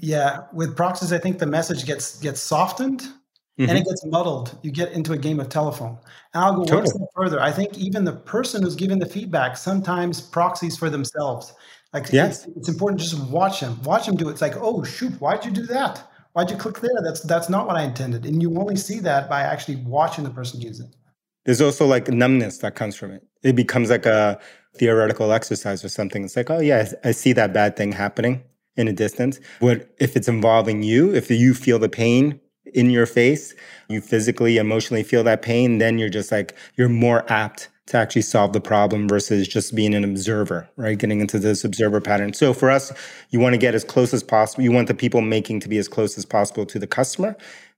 yeah, 0.00 0.40
with 0.52 0.76
proxies, 0.76 1.12
I 1.12 1.18
think 1.18 1.38
the 1.38 1.46
message 1.46 1.84
gets 1.84 2.18
gets 2.20 2.40
softened 2.40 3.00
mm-hmm. 3.00 3.62
and 3.62 3.70
it 3.70 3.82
mm-hmm. 3.82 3.90
gets 3.90 4.06
muddled. 4.06 4.58
You 4.62 4.70
get 4.70 4.92
into 4.92 5.12
a 5.12 5.18
game 5.18 5.40
of 5.40 5.48
telephone. 5.48 5.98
And 6.34 6.44
I'll 6.44 6.56
go 6.56 6.64
totally. 6.64 6.80
one 6.82 6.86
step 6.86 7.08
further. 7.14 7.40
I 7.40 7.50
think 7.50 7.76
even 7.78 8.04
the 8.04 8.12
person 8.12 8.62
who's 8.62 8.76
giving 8.76 8.98
the 8.98 9.06
feedback 9.06 9.56
sometimes 9.56 10.20
proxies 10.20 10.76
for 10.76 10.90
themselves. 10.90 11.54
Like 11.92 12.12
yes. 12.12 12.46
it's, 12.46 12.56
it's 12.56 12.68
important 12.68 13.00
to 13.00 13.08
just 13.08 13.30
watch 13.30 13.60
them. 13.60 13.82
Watch 13.82 14.06
them 14.06 14.16
do 14.16 14.28
it. 14.28 14.32
It's 14.32 14.42
like, 14.42 14.56
oh 14.56 14.84
shoot, 14.84 15.12
why'd 15.20 15.44
you 15.44 15.50
do 15.50 15.66
that? 15.66 16.06
Why'd 16.34 16.50
you 16.50 16.56
click 16.56 16.80
there? 16.80 16.90
That's 17.02 17.20
that's 17.20 17.48
not 17.48 17.66
what 17.66 17.76
I 17.76 17.82
intended. 17.82 18.26
And 18.26 18.42
you 18.42 18.56
only 18.58 18.76
see 18.76 19.00
that 19.00 19.28
by 19.28 19.40
actually 19.40 19.76
watching 19.76 20.24
the 20.24 20.30
person 20.30 20.60
use 20.60 20.80
it. 20.80 20.94
There's 21.44 21.62
also 21.62 21.86
like 21.86 22.08
numbness 22.08 22.58
that 22.58 22.74
comes 22.74 22.94
from 22.94 23.10
it. 23.10 23.24
It 23.42 23.56
becomes 23.56 23.88
like 23.88 24.04
a 24.04 24.38
theoretical 24.76 25.32
exercise 25.32 25.84
or 25.84 25.88
something. 25.88 26.24
It's 26.24 26.36
like, 26.36 26.50
oh 26.50 26.60
yeah, 26.60 26.90
I 27.04 27.12
see 27.12 27.32
that 27.32 27.52
bad 27.52 27.76
thing 27.76 27.92
happening 27.92 28.42
in 28.76 28.88
a 28.88 28.92
distance. 28.92 29.40
But 29.60 29.94
if 29.98 30.16
it's 30.16 30.28
involving 30.28 30.82
you, 30.82 31.14
if 31.14 31.30
you 31.30 31.54
feel 31.54 31.78
the 31.78 31.88
pain 31.88 32.40
in 32.74 32.90
your 32.90 33.06
face, 33.06 33.54
you 33.88 34.00
physically, 34.00 34.58
emotionally 34.58 35.02
feel 35.02 35.24
that 35.24 35.42
pain, 35.42 35.78
then 35.78 35.98
you're 35.98 36.08
just 36.08 36.30
like, 36.30 36.56
you're 36.76 36.88
more 36.88 37.30
apt 37.32 37.68
to 37.86 37.96
actually 37.96 38.22
solve 38.22 38.52
the 38.52 38.60
problem 38.60 39.08
versus 39.08 39.48
just 39.48 39.74
being 39.74 39.94
an 39.94 40.04
observer, 40.04 40.68
right? 40.76 40.98
Getting 40.98 41.20
into 41.20 41.38
this 41.38 41.64
observer 41.64 42.02
pattern. 42.02 42.34
So 42.34 42.52
for 42.52 42.70
us, 42.70 42.92
you 43.30 43.40
want 43.40 43.54
to 43.54 43.58
get 43.58 43.74
as 43.74 43.82
close 43.82 44.12
as 44.12 44.22
possible. 44.22 44.62
You 44.62 44.72
want 44.72 44.88
the 44.88 44.94
people 44.94 45.22
making 45.22 45.60
to 45.60 45.68
be 45.68 45.78
as 45.78 45.88
close 45.88 46.18
as 46.18 46.26
possible 46.26 46.66
to 46.66 46.78
the 46.78 46.86
customer. 46.86 47.34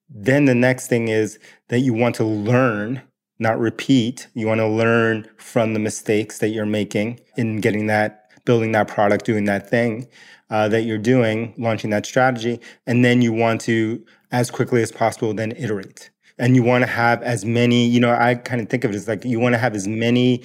Then 0.09 0.47
the 0.47 0.55
next 0.57 0.89
thing 0.89 1.07
is 1.07 1.39
that 1.69 1.81
you 1.81 1.95
want 1.95 2.17
to 2.17 2.25
learn, 2.25 3.01
not 3.41 3.59
repeat. 3.59 4.29
You 4.35 4.47
want 4.47 4.61
to 4.61 4.69
learn 4.69 5.29
from 5.39 5.73
the 5.73 5.81
mistakes 5.81 6.39
that 6.39 6.51
you're 6.51 6.67
making 6.67 7.19
in 7.37 7.61
getting 7.61 7.87
that, 7.87 8.31
building 8.45 8.73
that 8.73 8.87
product, 8.87 9.25
doing 9.25 9.47
that 9.47 9.69
thing 9.69 10.07
uh, 10.51 10.69
that 10.69 10.83
you're 10.83 10.99
doing, 10.99 11.55
launching 11.57 11.91
that 11.91 12.07
strategy, 12.07 12.61
and 12.87 13.05
then 13.05 13.23
you 13.23 13.33
want 13.33 13.63
to, 13.63 14.05
as 14.31 14.51
quickly 14.51 14.83
as 14.83 14.93
possible, 14.93 15.33
then 15.35 15.53
iterate. 15.53 16.11
And 16.39 16.55
you 16.55 16.63
want 16.63 16.83
to 16.83 16.91
have 16.91 17.23
as 17.23 17.45
many, 17.45 17.87
you 17.87 17.99
know, 17.99 18.13
I 18.13 18.35
kind 18.35 18.61
of 18.61 18.69
think 18.69 18.85
of 18.85 18.93
it 18.93 18.95
as 18.95 19.09
like 19.09 19.25
you 19.25 19.41
want 19.41 19.55
to 19.55 19.59
have 19.59 19.75
as 19.75 19.89
many 19.89 20.45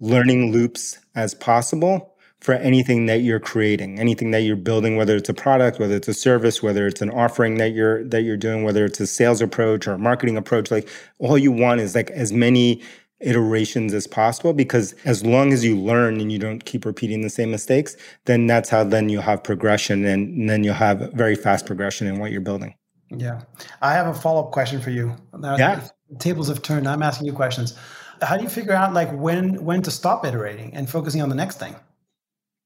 learning 0.00 0.52
loops 0.52 0.98
as 1.14 1.34
possible 1.34 2.15
for 2.46 2.54
anything 2.54 3.06
that 3.06 3.22
you're 3.22 3.40
creating 3.40 3.98
anything 3.98 4.30
that 4.30 4.42
you're 4.42 4.54
building 4.54 4.96
whether 4.96 5.16
it's 5.16 5.28
a 5.28 5.34
product 5.34 5.80
whether 5.80 5.96
it's 5.96 6.06
a 6.06 6.14
service 6.14 6.62
whether 6.62 6.86
it's 6.86 7.02
an 7.02 7.10
offering 7.10 7.56
that 7.56 7.72
you're 7.72 8.04
that 8.04 8.22
you're 8.22 8.36
doing 8.36 8.62
whether 8.62 8.84
it's 8.84 9.00
a 9.00 9.06
sales 9.06 9.42
approach 9.42 9.88
or 9.88 9.94
a 9.94 9.98
marketing 9.98 10.36
approach 10.36 10.70
like 10.70 10.88
all 11.18 11.36
you 11.36 11.50
want 11.50 11.80
is 11.80 11.96
like 11.96 12.08
as 12.12 12.32
many 12.32 12.80
iterations 13.18 13.92
as 13.92 14.06
possible 14.06 14.52
because 14.52 14.94
as 15.04 15.26
long 15.26 15.52
as 15.52 15.64
you 15.64 15.76
learn 15.76 16.20
and 16.20 16.30
you 16.30 16.38
don't 16.38 16.64
keep 16.66 16.84
repeating 16.84 17.22
the 17.22 17.30
same 17.30 17.50
mistakes 17.50 17.96
then 18.26 18.46
that's 18.46 18.68
how 18.68 18.84
then 18.84 19.08
you'll 19.08 19.22
have 19.22 19.42
progression 19.42 20.04
and, 20.04 20.28
and 20.38 20.48
then 20.48 20.62
you'll 20.62 20.72
have 20.72 21.12
very 21.14 21.34
fast 21.34 21.66
progression 21.66 22.06
in 22.06 22.20
what 22.20 22.30
you're 22.30 22.40
building. 22.40 22.76
Yeah. 23.10 23.40
I 23.82 23.94
have 23.94 24.06
a 24.06 24.14
follow-up 24.14 24.52
question 24.52 24.80
for 24.80 24.90
you. 24.90 25.16
Now, 25.36 25.56
yeah. 25.56 25.88
tables 26.18 26.48
have 26.48 26.62
turned 26.62 26.86
i'm 26.86 27.02
asking 27.02 27.26
you 27.26 27.32
questions. 27.32 27.76
How 28.22 28.36
do 28.36 28.44
you 28.44 28.48
figure 28.48 28.72
out 28.72 28.92
like 28.92 29.10
when 29.12 29.64
when 29.64 29.82
to 29.82 29.90
stop 29.90 30.24
iterating 30.24 30.74
and 30.74 30.88
focusing 30.88 31.22
on 31.22 31.28
the 31.28 31.34
next 31.34 31.58
thing 31.58 31.74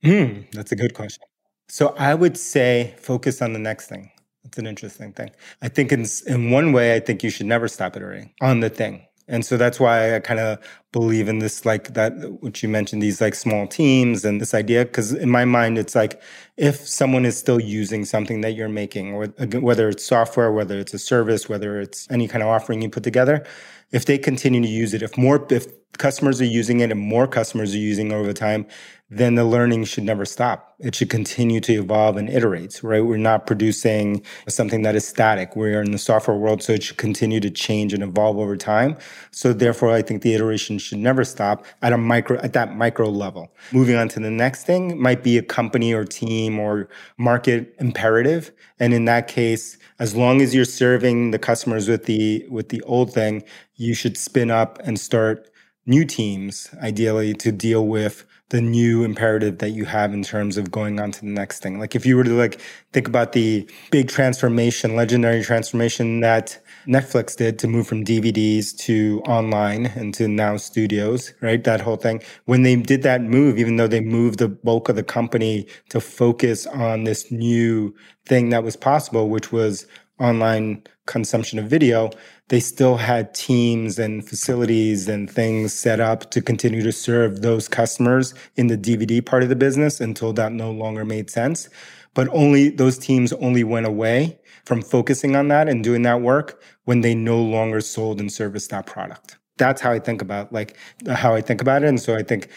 Hmm, 0.03 0.43
that's 0.53 0.73
a 0.73 0.77
good 0.77 0.95
question. 0.95 1.23
So 1.69 1.95
i 1.99 2.15
would 2.15 2.37
say 2.37 2.95
focus 2.99 3.43
on 3.43 3.53
the 3.53 3.59
next 3.59 3.89
thing. 3.89 4.11
That's 4.43 4.59
an 4.59 4.67
interesting 4.67 5.13
thing. 5.13 5.31
I 5.63 5.69
think 5.69 5.93
in, 5.93 6.07
in 6.27 6.51
one 6.51 6.73
way 6.73 6.95
i 6.95 7.01
think 7.01 7.23
you 7.23 7.31
should 7.31 7.47
never 7.47 7.69
stop 7.69 7.97
iterating 7.97 8.33
on 8.41 8.61
the 8.61 8.71
thing. 8.71 9.07
And 9.29 9.45
so 9.47 9.57
that's 9.57 9.79
why 9.79 10.17
I 10.17 10.19
kind 10.19 10.41
of 10.41 10.59
believe 10.91 11.29
in 11.29 11.39
this, 11.39 11.65
like 11.65 11.95
that, 11.95 12.11
which 12.43 12.65
you 12.65 12.69
mentioned, 12.69 13.01
these 13.01 13.21
like 13.21 13.37
small 13.37 13.65
teams 13.69 14.25
and 14.25 14.41
this 14.41 14.55
idea. 14.55 14.85
Cause 14.85 15.13
in 15.13 15.31
my 15.31 15.45
mind, 15.45 15.79
it's 15.79 15.95
like 15.95 16.21
if 16.57 16.75
someone 16.77 17.25
is 17.25 17.39
still 17.39 17.61
using 17.61 18.05
something 18.05 18.41
that 18.41 18.53
you're 18.55 18.69
making, 18.69 19.15
or 19.15 19.27
whether 19.61 19.89
it's 19.89 20.05
software, 20.05 20.51
whether 20.51 20.81
it's 20.81 20.93
a 20.95 20.99
service, 20.99 21.49
whether 21.49 21.81
it's 21.81 22.11
any 22.11 22.27
kind 22.27 22.43
of 22.43 22.49
offering 22.49 22.83
you 22.83 22.91
put 22.91 23.05
together, 23.05 23.47
if 23.93 24.05
they 24.05 24.19
continue 24.19 24.63
to 24.63 24.69
use 24.69 24.95
it, 24.95 25.03
if 25.03 25.17
more, 25.17 25.47
if 25.51 25.67
customers 25.99 26.41
are 26.41 26.47
using 26.47 26.81
it 26.81 26.91
and 26.91 27.01
more 27.01 27.29
customers 27.29 27.73
are 27.73 27.79
using 27.79 28.11
it 28.11 28.15
over 28.15 28.33
time, 28.33 28.67
then 29.11 29.35
the 29.35 29.45
learning 29.45 29.85
should 29.85 30.05
never 30.05 30.25
stop. 30.25 30.77
It 30.79 30.95
should 30.95 31.11
continue 31.11 31.61
to 31.61 31.73
evolve 31.73 32.17
and 32.17 32.31
iterate, 32.31 32.81
right? 32.83 33.05
We're 33.05 33.17
not 33.17 33.45
producing 33.45 34.23
something 34.49 34.83
that 34.83 34.95
is 34.95 35.07
static. 35.07 35.57
We're 35.57 35.83
in 35.83 35.91
the 35.91 35.99
software 35.99 36.37
world, 36.37 36.63
so 36.63 36.73
it 36.73 36.85
should 36.85 36.97
continue 36.97 37.41
to 37.41 37.51
change 37.51 37.93
and 37.93 38.05
evolve 38.05 38.39
over 38.39 38.57
time. 38.57 38.97
So 39.33 39.53
therefore, 39.53 39.91
I 39.91 40.03
think 40.03 40.23
the 40.23 40.33
iteration 40.33 40.79
should 40.79 40.99
never 40.99 41.25
stop 41.25 41.67
at 41.83 41.93
a 41.93 41.99
micro, 41.99 42.39
at 42.39 42.53
that 42.53 42.77
micro 42.77 43.11
level. 43.11 43.53
Moving 43.73 43.97
on 43.97 44.09
to 44.11 44.21
the 44.21 44.31
next 44.31 44.65
thing 44.65 45.01
might 45.03 45.25
be 45.25 45.37
a 45.37 45.43
company 45.43 45.93
or 45.93 46.05
team 46.05 46.61
or 46.61 46.89
market 47.19 47.75
imperative. 47.81 48.53
And 48.79 48.95
in 48.95 49.07
that 49.07 49.27
case, 49.27 49.77
as 49.99 50.15
long 50.15 50.41
as 50.41 50.55
you're 50.55 50.65
serving 50.65 51.33
the 51.33 51.39
customers 51.39 51.89
with 51.89 52.05
the, 52.05 52.47
with 52.49 52.69
the 52.69 52.81
old 52.83 53.13
thing, 53.13 53.43
you 53.75 53.93
should 53.93 54.17
spin 54.17 54.53
up 54.53 54.79
and 54.85 55.01
start 55.01 55.51
new 55.85 56.05
teams, 56.05 56.69
ideally, 56.81 57.35
to 57.35 57.51
deal 57.51 57.87
with 57.87 58.25
the 58.51 58.61
new 58.61 59.05
imperative 59.05 59.59
that 59.59 59.71
you 59.71 59.85
have 59.85 60.13
in 60.13 60.23
terms 60.23 60.57
of 60.57 60.71
going 60.71 61.01
on 61.01 61.13
to 61.13 61.21
the 61.21 61.27
next 61.27 61.63
thing. 61.63 61.79
Like 61.79 61.95
if 61.95 62.05
you 62.05 62.17
were 62.17 62.25
to 62.25 62.37
like 62.37 62.61
think 62.93 63.09
about 63.09 63.33
the 63.33 63.69
big 63.91 64.09
transformation, 64.09 64.97
legendary 64.97 65.43
transformation 65.43 66.21
that 66.21 66.59
Netflix 66.87 67.37
did 67.37 67.59
to 67.61 67.69
move 67.69 67.87
from 67.87 68.05
DVDs 68.05 68.77
to 68.79 69.23
online 69.27 69.87
and 69.87 70.13
to 70.15 70.27
now 70.27 70.57
studios, 70.57 71.33
right? 71.41 71.63
That 71.63 71.81
whole 71.81 71.97
thing. 71.97 72.23
When 72.45 72.63
they 72.63 72.77
did 72.77 73.03
that 73.03 73.23
move, 73.23 73.59
even 73.59 73.77
though 73.77 73.89
they 73.89 74.01
moved 74.01 74.41
the 74.41 74.49
bulk 74.49 74.89
of 74.89 74.97
the 74.97 75.05
company 75.05 75.67
to 75.91 76.01
focus 76.01 76.67
on 76.67 77.05
this 77.05 77.31
new 77.31 77.95
thing 78.27 78.51
that 78.51 78.65
was 78.65 78.77
possible, 78.77 79.29
which 79.29 79.53
was 79.53 79.87
online 80.21 80.83
consumption 81.07 81.59
of 81.59 81.67
video, 81.67 82.11
they 82.49 82.61
still 82.61 82.97
had 82.97 83.35
teams 83.35 83.99
and 83.99 84.29
facilities 84.29 85.09
and 85.09 85.31
things 85.31 85.73
set 85.73 86.01
up 86.01 86.31
to 86.31 86.43
continue 86.43 86.83
to 86.83 86.93
serve 86.93 87.43
those 87.43 87.69
customers 87.69 88.35
in 88.57 88.67
the 88.67 88.77
DVD 88.77 89.25
part 89.25 89.43
of 89.43 89.49
the 89.49 89.57
business 89.57 90.01
until 90.01 90.33
that 90.33 90.53
no 90.53 90.71
longer 90.71 91.05
made 91.05 91.31
sense. 91.31 91.69
But 92.15 92.29
only 92.33 92.71
those 92.71 92.99
teams 92.99 93.33
only 93.35 93.65
went 93.65 93.87
away 93.87 94.39
from 94.65 94.83
focusing 94.83 95.37
on 95.37 95.49
that 95.49 95.69
and 95.69 95.83
doing 95.83 96.03
that 96.03 96.21
work 96.21 96.63
when 96.85 97.01
they 97.01 97.15
no 97.15 97.41
longer 97.41 97.81
sold 97.81 98.21
and 98.21 98.31
serviced 98.31 98.71
that 98.71 98.87
product. 98.87 99.39
That's 99.59 99.81
how 99.81 99.93
I 99.93 99.99
think 99.99 100.23
about 100.23 100.53
like 100.53 100.77
how 101.09 101.35
I 101.35 101.41
think 101.41 101.61
about 101.61 101.83
it. 101.83 101.89
And 101.89 102.01
so 102.01 102.17
I 102.17 102.23
think 102.23 102.49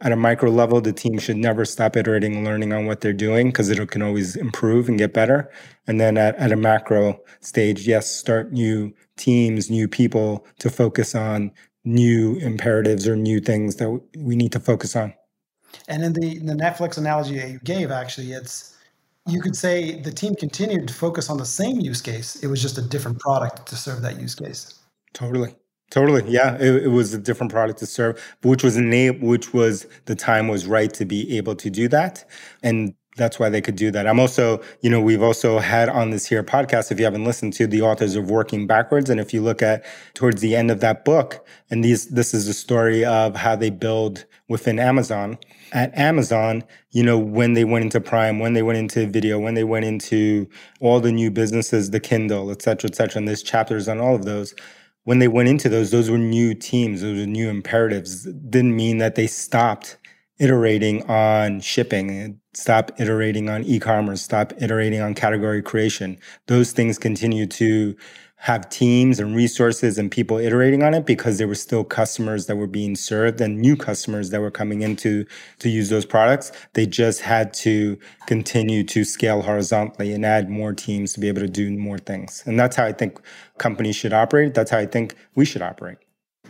at 0.00 0.12
a 0.12 0.16
micro 0.16 0.50
level, 0.50 0.80
the 0.80 0.92
team 0.92 1.18
should 1.18 1.36
never 1.36 1.64
stop 1.64 1.96
iterating 1.96 2.36
and 2.36 2.44
learning 2.44 2.72
on 2.72 2.86
what 2.86 3.00
they're 3.00 3.12
doing 3.12 3.48
because 3.48 3.68
it 3.68 3.90
can 3.90 4.02
always 4.02 4.36
improve 4.36 4.88
and 4.88 4.98
get 4.98 5.12
better. 5.12 5.50
And 5.86 6.00
then 6.00 6.16
at, 6.16 6.36
at 6.36 6.52
a 6.52 6.56
macro 6.56 7.20
stage, 7.40 7.86
yes, 7.86 8.10
start 8.10 8.52
new 8.52 8.94
teams, 9.16 9.70
new 9.70 9.88
people 9.88 10.46
to 10.60 10.70
focus 10.70 11.14
on 11.14 11.52
new 11.84 12.36
imperatives 12.36 13.08
or 13.08 13.16
new 13.16 13.40
things 13.40 13.76
that 13.76 14.00
we 14.16 14.36
need 14.36 14.52
to 14.52 14.60
focus 14.60 14.94
on. 14.94 15.12
And 15.88 16.04
in 16.04 16.12
the, 16.12 16.36
in 16.36 16.46
the 16.46 16.54
Netflix 16.54 16.98
analogy 16.98 17.38
that 17.38 17.50
you 17.50 17.58
gave, 17.60 17.90
actually, 17.90 18.32
it's 18.32 18.76
you 19.26 19.40
could 19.40 19.56
say 19.56 20.00
the 20.00 20.10
team 20.10 20.34
continued 20.34 20.88
to 20.88 20.94
focus 20.94 21.30
on 21.30 21.38
the 21.38 21.46
same 21.46 21.80
use 21.80 22.00
case. 22.00 22.36
It 22.42 22.48
was 22.48 22.60
just 22.60 22.78
a 22.78 22.82
different 22.82 23.20
product 23.20 23.66
to 23.66 23.76
serve 23.76 24.02
that 24.02 24.20
use 24.20 24.34
case. 24.34 24.80
Totally. 25.12 25.54
Totally. 25.92 26.24
Yeah. 26.26 26.54
It, 26.54 26.84
it, 26.84 26.88
was 26.88 27.12
a 27.12 27.18
different 27.18 27.52
product 27.52 27.78
to 27.80 27.86
serve, 27.86 28.18
which 28.42 28.64
was 28.64 28.78
enable, 28.78 29.28
which 29.28 29.52
was 29.52 29.86
the 30.06 30.14
time 30.14 30.48
was 30.48 30.66
right 30.66 30.90
to 30.94 31.04
be 31.04 31.36
able 31.36 31.54
to 31.56 31.68
do 31.68 31.86
that. 31.88 32.24
And 32.62 32.94
that's 33.18 33.38
why 33.38 33.50
they 33.50 33.60
could 33.60 33.76
do 33.76 33.90
that. 33.90 34.06
I'm 34.06 34.18
also, 34.18 34.62
you 34.80 34.88
know, 34.88 35.02
we've 35.02 35.22
also 35.22 35.58
had 35.58 35.90
on 35.90 36.08
this 36.08 36.24
here 36.24 36.42
podcast, 36.42 36.90
if 36.90 36.98
you 36.98 37.04
haven't 37.04 37.26
listened 37.26 37.52
to 37.54 37.66
the 37.66 37.82
authors 37.82 38.16
of 38.16 38.30
Working 38.30 38.66
Backwards. 38.66 39.10
And 39.10 39.20
if 39.20 39.34
you 39.34 39.42
look 39.42 39.60
at 39.60 39.84
towards 40.14 40.40
the 40.40 40.56
end 40.56 40.70
of 40.70 40.80
that 40.80 41.04
book, 41.04 41.46
and 41.70 41.84
these, 41.84 42.08
this 42.08 42.32
is 42.32 42.48
a 42.48 42.54
story 42.54 43.04
of 43.04 43.36
how 43.36 43.54
they 43.54 43.68
build 43.68 44.24
within 44.48 44.78
Amazon. 44.78 45.38
At 45.72 45.94
Amazon, 45.94 46.64
you 46.92 47.02
know, 47.02 47.18
when 47.18 47.52
they 47.52 47.64
went 47.64 47.84
into 47.84 48.00
Prime, 48.00 48.38
when 48.38 48.54
they 48.54 48.62
went 48.62 48.78
into 48.78 49.06
video, 49.06 49.38
when 49.38 49.52
they 49.52 49.64
went 49.64 49.84
into 49.84 50.48
all 50.80 51.00
the 51.00 51.12
new 51.12 51.30
businesses, 51.30 51.90
the 51.90 52.00
Kindle, 52.00 52.50
et 52.50 52.62
cetera, 52.62 52.88
et 52.88 52.94
cetera, 52.94 53.18
and 53.18 53.28
there's 53.28 53.42
chapters 53.42 53.88
on 53.88 54.00
all 54.00 54.14
of 54.14 54.24
those 54.24 54.54
when 55.04 55.18
they 55.18 55.28
went 55.28 55.48
into 55.48 55.68
those, 55.68 55.90
those 55.90 56.10
were 56.10 56.18
new 56.18 56.54
teams, 56.54 57.00
those 57.00 57.18
were 57.18 57.26
new 57.26 57.48
imperatives. 57.48 58.24
Didn't 58.24 58.76
mean 58.76 58.98
that 58.98 59.14
they 59.14 59.26
stopped 59.26 59.98
iterating 60.38 61.08
on 61.10 61.60
shipping, 61.60 62.40
stop 62.54 62.90
iterating 63.00 63.48
on 63.48 63.64
e-commerce, 63.64 64.22
stop 64.22 64.52
iterating 64.60 65.00
on 65.00 65.14
category 65.14 65.62
creation. 65.62 66.18
Those 66.46 66.72
things 66.72 66.98
continue 66.98 67.46
to 67.46 67.96
have 68.42 68.68
teams 68.70 69.20
and 69.20 69.36
resources 69.36 69.98
and 69.98 70.10
people 70.10 70.36
iterating 70.36 70.82
on 70.82 70.94
it 70.94 71.06
because 71.06 71.38
there 71.38 71.46
were 71.46 71.54
still 71.54 71.84
customers 71.84 72.46
that 72.46 72.56
were 72.56 72.66
being 72.66 72.96
served 72.96 73.40
and 73.40 73.60
new 73.60 73.76
customers 73.76 74.30
that 74.30 74.40
were 74.40 74.50
coming 74.50 74.82
into 74.82 75.24
to 75.60 75.68
use 75.68 75.90
those 75.90 76.04
products. 76.04 76.50
They 76.72 76.84
just 76.84 77.20
had 77.20 77.54
to 77.54 77.96
continue 78.26 78.82
to 78.82 79.04
scale 79.04 79.42
horizontally 79.42 80.12
and 80.12 80.26
add 80.26 80.50
more 80.50 80.72
teams 80.72 81.12
to 81.12 81.20
be 81.20 81.28
able 81.28 81.42
to 81.42 81.48
do 81.48 81.70
more 81.70 81.98
things. 81.98 82.42
And 82.44 82.58
that's 82.58 82.74
how 82.74 82.84
I 82.84 82.92
think 82.92 83.20
companies 83.58 83.94
should 83.94 84.12
operate. 84.12 84.54
That's 84.54 84.72
how 84.72 84.78
I 84.78 84.86
think 84.86 85.14
we 85.36 85.44
should 85.44 85.62
operate. 85.62 85.98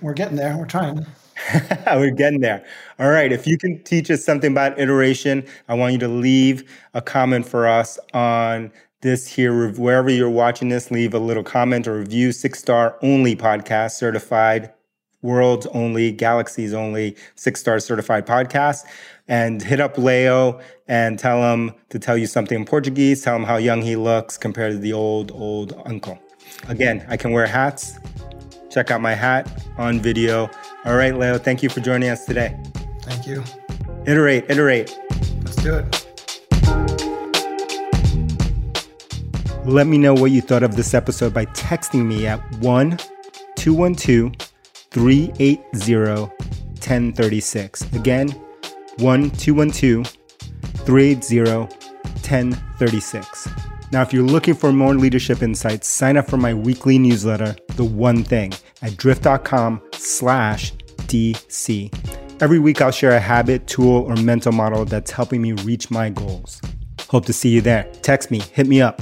We're 0.00 0.14
getting 0.14 0.36
there. 0.36 0.56
We're 0.56 0.64
trying. 0.64 1.04
We're 1.86 2.10
getting 2.10 2.40
there. 2.40 2.64
All 2.98 3.10
right. 3.10 3.32
If 3.32 3.46
you 3.46 3.58
can 3.58 3.82
teach 3.82 4.10
us 4.10 4.24
something 4.24 4.52
about 4.52 4.78
iteration, 4.78 5.44
I 5.68 5.74
want 5.74 5.92
you 5.92 5.98
to 6.00 6.08
leave 6.08 6.64
a 6.94 7.02
comment 7.02 7.46
for 7.46 7.66
us 7.66 7.98
on 8.14 8.72
this 9.02 9.26
here, 9.26 9.70
wherever 9.72 10.08
you're 10.10 10.30
watching 10.30 10.68
this, 10.68 10.90
leave 10.90 11.12
a 11.12 11.18
little 11.18 11.42
comment 11.42 11.86
or 11.86 11.98
review. 11.98 12.32
Six 12.32 12.58
star 12.58 12.96
only 13.02 13.36
podcast, 13.36 13.92
certified, 13.92 14.72
world's 15.20 15.66
only, 15.68 16.12
galaxies 16.12 16.72
only, 16.72 17.16
six 17.34 17.60
star 17.60 17.78
certified 17.78 18.26
podcast. 18.26 18.84
And 19.28 19.62
hit 19.62 19.80
up 19.80 19.98
Leo 19.98 20.60
and 20.88 21.18
tell 21.18 21.52
him 21.52 21.72
to 21.90 21.98
tell 21.98 22.16
you 22.16 22.26
something 22.26 22.58
in 22.58 22.64
Portuguese. 22.64 23.22
Tell 23.22 23.36
him 23.36 23.44
how 23.44 23.56
young 23.56 23.82
he 23.82 23.96
looks 23.96 24.36
compared 24.36 24.72
to 24.72 24.78
the 24.78 24.92
old, 24.92 25.30
old 25.32 25.80
uncle. 25.86 26.18
Again, 26.68 27.04
I 27.08 27.16
can 27.16 27.32
wear 27.32 27.46
hats. 27.46 27.98
Check 28.70 28.90
out 28.90 29.00
my 29.00 29.14
hat 29.14 29.64
on 29.78 30.00
video. 30.00 30.50
All 30.84 30.96
right, 30.96 31.16
Leo, 31.16 31.38
thank 31.38 31.62
you 31.62 31.68
for 31.68 31.80
joining 31.80 32.08
us 32.08 32.24
today. 32.24 32.58
Thank 33.02 33.26
you. 33.26 33.44
Iterate, 34.06 34.44
iterate. 34.48 34.98
Let's 35.44 35.56
do 35.56 35.74
it. 35.76 36.01
Let 39.64 39.86
me 39.86 39.96
know 39.96 40.12
what 40.12 40.32
you 40.32 40.40
thought 40.40 40.64
of 40.64 40.74
this 40.74 40.92
episode 40.92 41.32
by 41.32 41.46
texting 41.46 42.04
me 42.04 42.26
at 42.26 42.40
1 42.56 42.98
212 43.54 44.32
380 44.90 45.62
1036. 46.82 47.82
Again, 47.92 48.28
1 48.98 49.30
212 49.30 50.06
380 50.84 51.60
1036. 52.28 53.48
Now, 53.92 54.02
if 54.02 54.12
you're 54.12 54.24
looking 54.24 54.54
for 54.54 54.72
more 54.72 54.94
leadership 54.94 55.42
insights, 55.42 55.86
sign 55.86 56.16
up 56.16 56.28
for 56.28 56.38
my 56.38 56.54
weekly 56.54 56.98
newsletter, 56.98 57.54
The 57.76 57.84
One 57.84 58.24
Thing, 58.24 58.52
at 58.80 58.96
drift.com 58.96 59.80
slash 59.92 60.72
DC. 61.06 62.42
Every 62.42 62.58
week, 62.58 62.82
I'll 62.82 62.90
share 62.90 63.12
a 63.12 63.20
habit, 63.20 63.68
tool, 63.68 64.10
or 64.10 64.16
mental 64.16 64.50
model 64.50 64.86
that's 64.86 65.12
helping 65.12 65.40
me 65.40 65.52
reach 65.52 65.88
my 65.88 66.10
goals. 66.10 66.60
Hope 67.08 67.26
to 67.26 67.32
see 67.32 67.50
you 67.50 67.60
there. 67.60 67.84
Text 68.00 68.32
me, 68.32 68.40
hit 68.40 68.66
me 68.66 68.80
up. 68.80 69.00